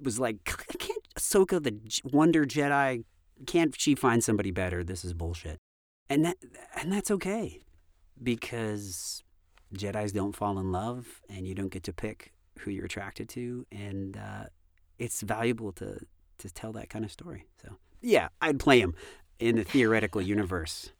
was 0.00 0.18
like, 0.18 0.44
can't 0.78 1.08
Ahsoka, 1.16 1.62
the 1.62 1.74
Wonder 2.04 2.46
Jedi, 2.46 3.04
can't 3.46 3.78
she 3.78 3.94
find 3.94 4.24
somebody 4.24 4.50
better? 4.50 4.82
This 4.82 5.04
is 5.04 5.12
bullshit. 5.12 5.58
And 6.08 6.24
that, 6.24 6.36
and 6.80 6.90
that's 6.90 7.10
okay 7.10 7.60
because 8.22 9.22
Jedi's 9.74 10.12
don't 10.12 10.34
fall 10.34 10.58
in 10.58 10.72
love, 10.72 11.20
and 11.28 11.46
you 11.46 11.54
don't 11.54 11.70
get 11.70 11.82
to 11.84 11.92
pick 11.92 12.32
who 12.60 12.70
you're 12.70 12.86
attracted 12.86 13.28
to, 13.30 13.66
and 13.70 14.16
uh, 14.16 14.44
it's 14.98 15.22
valuable 15.22 15.72
to 15.72 15.98
to 16.38 16.50
tell 16.50 16.72
that 16.72 16.88
kind 16.88 17.04
of 17.04 17.10
story. 17.10 17.46
So 17.62 17.76
yeah, 18.00 18.28
I'd 18.40 18.60
play 18.60 18.80
him 18.80 18.94
in 19.38 19.56
the 19.56 19.64
theoretical 19.64 20.22
universe 20.34 20.92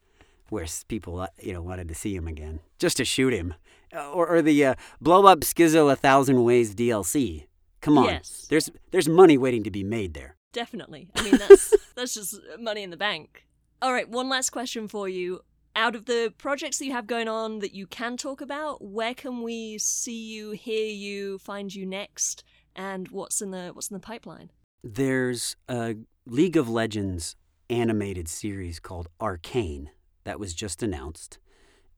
where 0.50 0.66
people 0.88 1.20
uh, 1.20 1.28
you 1.40 1.52
know 1.52 1.62
wanted 1.62 1.88
to 1.88 1.94
see 1.94 2.14
him 2.14 2.26
again, 2.26 2.60
just 2.78 2.96
to 2.98 3.04
shoot 3.04 3.32
him, 3.32 3.54
or, 3.92 4.26
or 4.26 4.42
the 4.42 4.64
uh, 4.64 4.74
blow 5.00 5.26
up 5.26 5.40
Skizzo 5.40 5.90
a 5.90 5.96
thousand 5.96 6.42
ways 6.44 6.74
DLC. 6.74 7.46
Come 7.80 7.98
on, 7.98 8.06
yes. 8.06 8.46
there's 8.50 8.70
there's 8.90 9.08
money 9.08 9.38
waiting 9.38 9.62
to 9.64 9.70
be 9.70 9.84
made 9.84 10.14
there. 10.14 10.36
Definitely. 10.52 11.10
I 11.14 11.22
mean 11.22 11.36
that's 11.36 11.74
that's 11.94 12.14
just 12.14 12.40
money 12.58 12.82
in 12.82 12.90
the 12.90 12.96
bank. 12.96 13.44
All 13.80 13.92
right, 13.92 14.08
one 14.08 14.28
last 14.28 14.50
question 14.50 14.88
for 14.88 15.08
you 15.08 15.40
out 15.78 15.94
of 15.94 16.04
the 16.06 16.34
projects 16.38 16.78
that 16.78 16.86
you 16.86 16.92
have 16.92 17.06
going 17.06 17.28
on 17.28 17.60
that 17.60 17.72
you 17.72 17.86
can 17.86 18.16
talk 18.16 18.40
about, 18.40 18.82
where 18.84 19.14
can 19.14 19.42
we 19.42 19.78
see 19.78 20.20
you, 20.34 20.50
hear 20.50 20.88
you, 20.88 21.38
find 21.38 21.72
you 21.74 21.86
next, 21.86 22.42
and 22.74 23.08
what's 23.08 23.40
in 23.40 23.52
the 23.52 23.70
what's 23.72 23.88
in 23.88 23.94
the 23.94 24.00
pipeline? 24.00 24.50
There's 24.82 25.56
a 25.68 25.94
League 26.26 26.56
of 26.56 26.68
Legends 26.68 27.36
animated 27.70 28.28
series 28.28 28.80
called 28.80 29.08
Arcane 29.20 29.90
that 30.24 30.40
was 30.40 30.52
just 30.54 30.82
announced, 30.82 31.38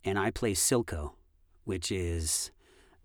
and 0.04 0.18
I 0.18 0.30
play 0.30 0.52
Silco, 0.52 1.12
which 1.64 1.90
is 1.90 2.50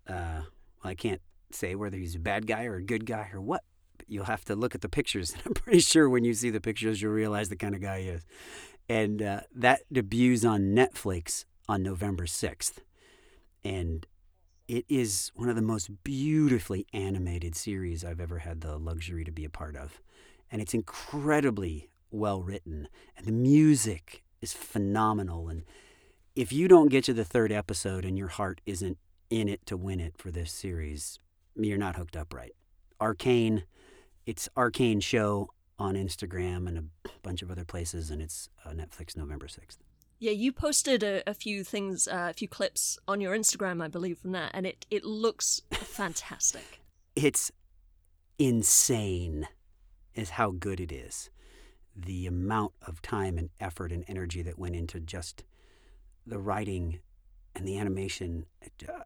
Uh, 0.07 0.41
I 0.83 0.93
can't 0.93 1.21
say 1.51 1.73
whether 1.75 1.97
he's 1.97 2.15
a 2.15 2.19
bad 2.19 2.45
guy 2.47 2.65
or 2.65 2.75
a 2.75 2.83
good 2.83 3.05
guy 3.05 3.29
or 3.33 3.41
what. 3.41 3.61
But 3.97 4.07
you'll 4.09 4.25
have 4.25 4.45
to 4.45 4.55
look 4.55 4.75
at 4.75 4.81
the 4.81 4.89
pictures, 4.89 5.35
I'm 5.45 5.53
pretty 5.53 5.79
sure 5.79 6.09
when 6.09 6.23
you 6.23 6.33
see 6.33 6.49
the 6.51 6.61
pictures, 6.61 7.01
you'll 7.01 7.13
realize 7.13 7.49
the 7.49 7.55
kind 7.55 7.73
of 7.75 7.81
guy 7.81 8.01
he 8.01 8.09
is. 8.09 8.25
And 8.87 9.21
uh, 9.21 9.41
that 9.53 9.81
debuts 9.91 10.45
on 10.45 10.75
Netflix 10.75 11.45
on 11.67 11.81
November 11.81 12.25
6th. 12.25 12.79
And 13.63 14.05
it 14.67 14.85
is 14.87 15.31
one 15.35 15.49
of 15.49 15.55
the 15.55 15.61
most 15.61 16.03
beautifully 16.03 16.85
animated 16.93 17.55
series 17.55 18.03
I've 18.03 18.19
ever 18.19 18.39
had 18.39 18.61
the 18.61 18.77
luxury 18.77 19.23
to 19.23 19.31
be 19.31 19.45
a 19.45 19.49
part 19.49 19.75
of. 19.75 20.01
And 20.51 20.61
it's 20.61 20.73
incredibly 20.73 21.89
well 22.11 22.41
written, 22.41 22.87
and 23.17 23.25
the 23.25 23.31
music 23.31 24.23
is 24.41 24.53
phenomenal. 24.53 25.49
And 25.49 25.63
if 26.35 26.51
you 26.51 26.67
don't 26.67 26.89
get 26.89 27.03
to 27.05 27.13
the 27.13 27.25
third 27.25 27.51
episode 27.51 28.05
and 28.05 28.17
your 28.17 28.27
heart 28.27 28.61
isn't 28.65 28.97
in 29.29 29.49
it 29.49 29.65
to 29.65 29.77
win 29.77 29.99
it 29.99 30.17
for 30.17 30.31
this 30.31 30.51
series, 30.51 31.19
you're 31.55 31.77
not 31.77 31.95
hooked 31.95 32.15
up 32.15 32.33
right. 32.33 32.53
Arcane, 33.01 33.63
it's 34.25 34.47
Arcane 34.55 34.99
Show 34.99 35.49
on 35.77 35.95
Instagram 35.95 36.67
and 36.67 36.77
a 36.77 37.09
bunch 37.21 37.41
of 37.41 37.51
other 37.51 37.65
places, 37.65 38.09
and 38.09 38.21
it's 38.21 38.49
uh, 38.65 38.69
Netflix 38.69 39.17
November 39.17 39.47
6th. 39.47 39.77
Yeah, 40.19 40.31
you 40.31 40.53
posted 40.53 41.03
a, 41.03 41.29
a 41.29 41.33
few 41.33 41.63
things, 41.63 42.07
uh, 42.07 42.27
a 42.29 42.33
few 42.33 42.47
clips 42.47 42.97
on 43.07 43.19
your 43.19 43.35
Instagram, 43.37 43.83
I 43.83 43.89
believe, 43.89 44.17
from 44.17 44.31
that, 44.31 44.51
and 44.53 44.65
it, 44.65 44.85
it 44.89 45.03
looks 45.03 45.61
fantastic. 45.71 46.81
It's 47.15 47.51
insane, 48.39 49.47
is 50.13 50.31
how 50.31 50.51
good 50.51 50.79
it 50.79 50.91
is. 50.91 51.29
The 51.95 52.27
amount 52.27 52.73
of 52.81 53.01
time 53.01 53.37
and 53.37 53.49
effort 53.59 53.91
and 53.91 54.05
energy 54.07 54.41
that 54.41 54.57
went 54.57 54.75
into 54.75 54.99
just 54.99 55.43
the 56.25 56.39
writing 56.39 56.99
and 57.55 57.67
the 57.67 57.77
animation. 57.77 58.45
It, 58.61 58.89
uh, 58.89 59.03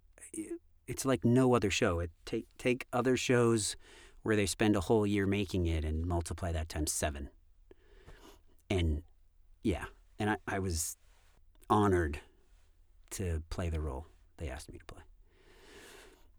it's 0.88 1.05
like 1.05 1.23
no 1.23 1.53
other 1.53 1.69
show. 1.69 1.99
It 1.99 2.12
take 2.25 2.47
take 2.58 2.88
other 2.91 3.15
shows 3.15 3.75
where 4.23 4.36
they 4.36 4.45
spend 4.45 4.75
a 4.75 4.82
whole 4.82 5.05
year 5.08 5.25
making 5.25 5.65
it 5.65 5.84
and 5.86 6.05
multiply 6.05 6.51
that 6.51 6.69
times 6.69 6.91
seven. 6.91 7.29
And 8.69 9.03
yeah, 9.63 9.86
and 10.19 10.29
I, 10.32 10.38
I 10.47 10.60
was 10.60 10.97
honored 11.69 12.19
to 13.12 13.41
play 13.49 13.69
the 13.69 13.79
role 13.79 14.05
they 14.38 14.49
asked 14.49 14.71
me 14.71 14.77
to 14.77 14.86
play. 14.86 15.01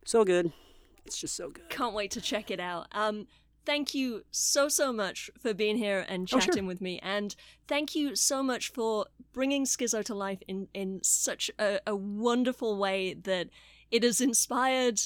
So 0.04 0.24
good. 0.24 0.52
It's 1.04 1.18
just 1.18 1.34
so 1.36 1.50
good. 1.50 1.68
Can't 1.68 1.94
wait 1.94 2.10
to 2.12 2.20
check 2.20 2.50
it 2.50 2.60
out. 2.60 2.86
Um, 2.92 3.26
thank 3.66 3.94
you 3.94 4.22
so 4.30 4.68
so 4.68 4.92
much 4.92 5.30
for 5.38 5.52
being 5.52 5.76
here 5.76 6.04
and 6.08 6.26
chatting 6.26 6.50
Oh, 6.50 6.54
sure. 6.56 6.64
with 6.64 6.80
me 6.80 6.98
and 7.02 7.34
thank 7.68 7.94
you 7.94 8.16
so 8.16 8.42
much 8.42 8.70
for 8.70 9.06
bringing 9.32 9.64
Skizzo 9.64 10.02
to 10.04 10.14
life 10.14 10.42
in 10.48 10.68
in 10.72 11.00
such 11.02 11.50
a, 11.58 11.78
a 11.86 11.94
wonderful 11.94 12.78
way 12.78 13.14
that 13.14 13.48
it 13.90 14.02
has 14.02 14.20
inspired 14.20 15.00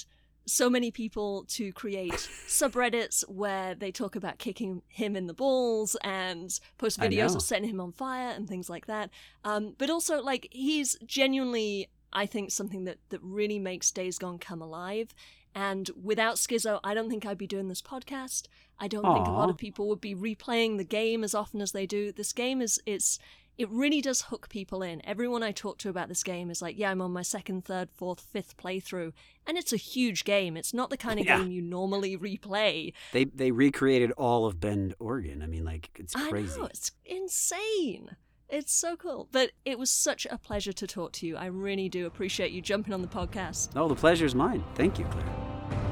so 0.47 0.69
many 0.69 0.91
people 0.91 1.45
to 1.49 1.73
create 1.73 2.13
subreddits 2.13 3.29
where 3.29 3.75
they 3.75 3.91
talk 3.91 4.17
about 4.17 4.39
kicking 4.39 4.83
him 4.89 5.17
in 5.17 5.27
the 5.27 5.35
balls 5.35 5.97
and 6.03 6.61
post 6.79 7.01
videos 7.01 7.35
of 7.35 7.43
setting 7.43 7.69
him 7.69 7.81
on 7.81 7.93
fire 7.93 8.31
and 8.31 8.49
things 8.49 8.69
like 8.69 8.87
that 8.87 9.11
um, 9.45 9.75
but 9.79 9.91
also 9.91 10.23
like 10.23 10.49
he's 10.51 10.97
genuinely 11.07 11.89
i 12.13 12.27
think 12.27 12.51
something 12.51 12.85
that 12.85 12.99
that 13.09 13.21
really 13.23 13.59
makes 13.59 13.91
days 13.91 14.19
gone 14.19 14.39
come 14.39 14.61
alive 14.61 15.15
and 15.55 15.89
without 16.03 16.35
Skizzo, 16.35 16.81
I 16.83 16.95
don't 16.95 17.09
think 17.09 17.25
I'd 17.25 17.39
be 17.39 17.47
doing 17.47 17.69
this 17.69 17.81
podcast. 17.81 18.49
I 18.81 18.89
don't 18.89 19.05
think 19.05 19.29
a 19.29 19.31
lot 19.31 19.51
of 19.51 19.57
people 19.57 19.87
would 19.89 20.01
be 20.01 20.15
replaying 20.15 20.79
the 20.79 20.85
game 20.85 21.23
as 21.23 21.35
often 21.35 21.61
as 21.61 21.71
they 21.71 21.87
do. 21.87 22.11
This 22.11 22.33
game 22.33 22.61
is 22.61 22.81
it's 22.87 23.21
it 23.57 23.69
really 23.71 24.01
does 24.01 24.23
hook 24.23 24.49
people 24.49 24.83
in. 24.83 25.05
Everyone 25.07 25.43
I 25.43 25.53
talk 25.53 25.79
to 25.79 25.89
about 25.89 26.09
this 26.09 26.23
game 26.23 26.51
is 26.51 26.61
like, 26.61 26.77
yeah, 26.79 26.91
I'm 26.91 27.01
on 27.01 27.13
my 27.13 27.23
second, 27.23 27.65
third, 27.65 27.89
fourth, 27.93 28.21
fifth 28.21 28.57
playthrough, 28.57 29.13
and 29.47 29.57
it's 29.57 29.73
a 29.73 29.77
huge 29.77 30.25
game. 30.25 30.57
It's 30.57 30.75
not 30.75 30.91
the 30.91 30.97
kind 30.97 31.21
of 31.21 31.27
Yeah. 31.27 31.39
game 31.39 31.51
you 31.53 31.63
normally 31.63 32.17
replay. 32.17 32.93
They 33.13 33.25
they 33.25 33.51
recreated 33.51 34.11
all 34.13 34.47
of 34.47 34.61
Bend, 34.61 34.95
Oregon. 34.99 35.43
I 35.43 35.47
mean, 35.47 35.65
like 35.65 35.91
it's 35.97 36.15
crazy. 36.15 36.55
I 36.55 36.59
know 36.59 36.65
it's 36.67 36.91
insane. 37.05 38.17
It's 38.49 38.73
so 38.75 38.95
cool. 38.97 39.29
But 39.33 39.53
it 39.65 39.79
was 39.79 39.91
such 39.91 40.27
a 40.31 40.37
pleasure 40.39 40.73
to 40.73 40.87
talk 40.87 41.13
to 41.13 41.27
you. 41.27 41.37
I 41.37 41.47
really 41.47 41.89
do 41.89 42.07
appreciate 42.07 42.53
you 42.53 42.61
jumping 42.61 42.93
on 42.93 43.03
the 43.03 43.09
podcast. 43.09 43.71
Oh, 43.75 43.89
the 43.89 43.95
pleasure 43.95 44.27
is 44.27 44.35
mine. 44.35 44.63
Thank 44.75 44.99
you, 44.99 45.07
Claire. 45.07 45.84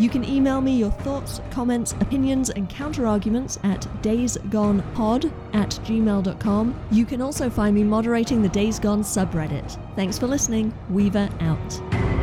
You 0.00 0.08
can 0.08 0.24
email 0.24 0.62
me 0.62 0.78
your 0.78 0.90
thoughts, 0.90 1.42
comments, 1.50 1.92
opinions, 2.00 2.48
and 2.48 2.70
counterarguments 2.70 3.62
at 3.62 3.82
daysgonepod 4.00 5.30
at 5.52 5.68
gmail.com. 5.68 6.80
You 6.90 7.04
can 7.04 7.20
also 7.20 7.50
find 7.50 7.74
me 7.76 7.84
moderating 7.84 8.40
the 8.40 8.48
Days 8.48 8.78
Gone 8.78 9.02
subreddit. 9.02 9.78
Thanks 9.96 10.18
for 10.18 10.26
listening. 10.26 10.72
Weaver 10.88 11.28
out. 11.40 12.19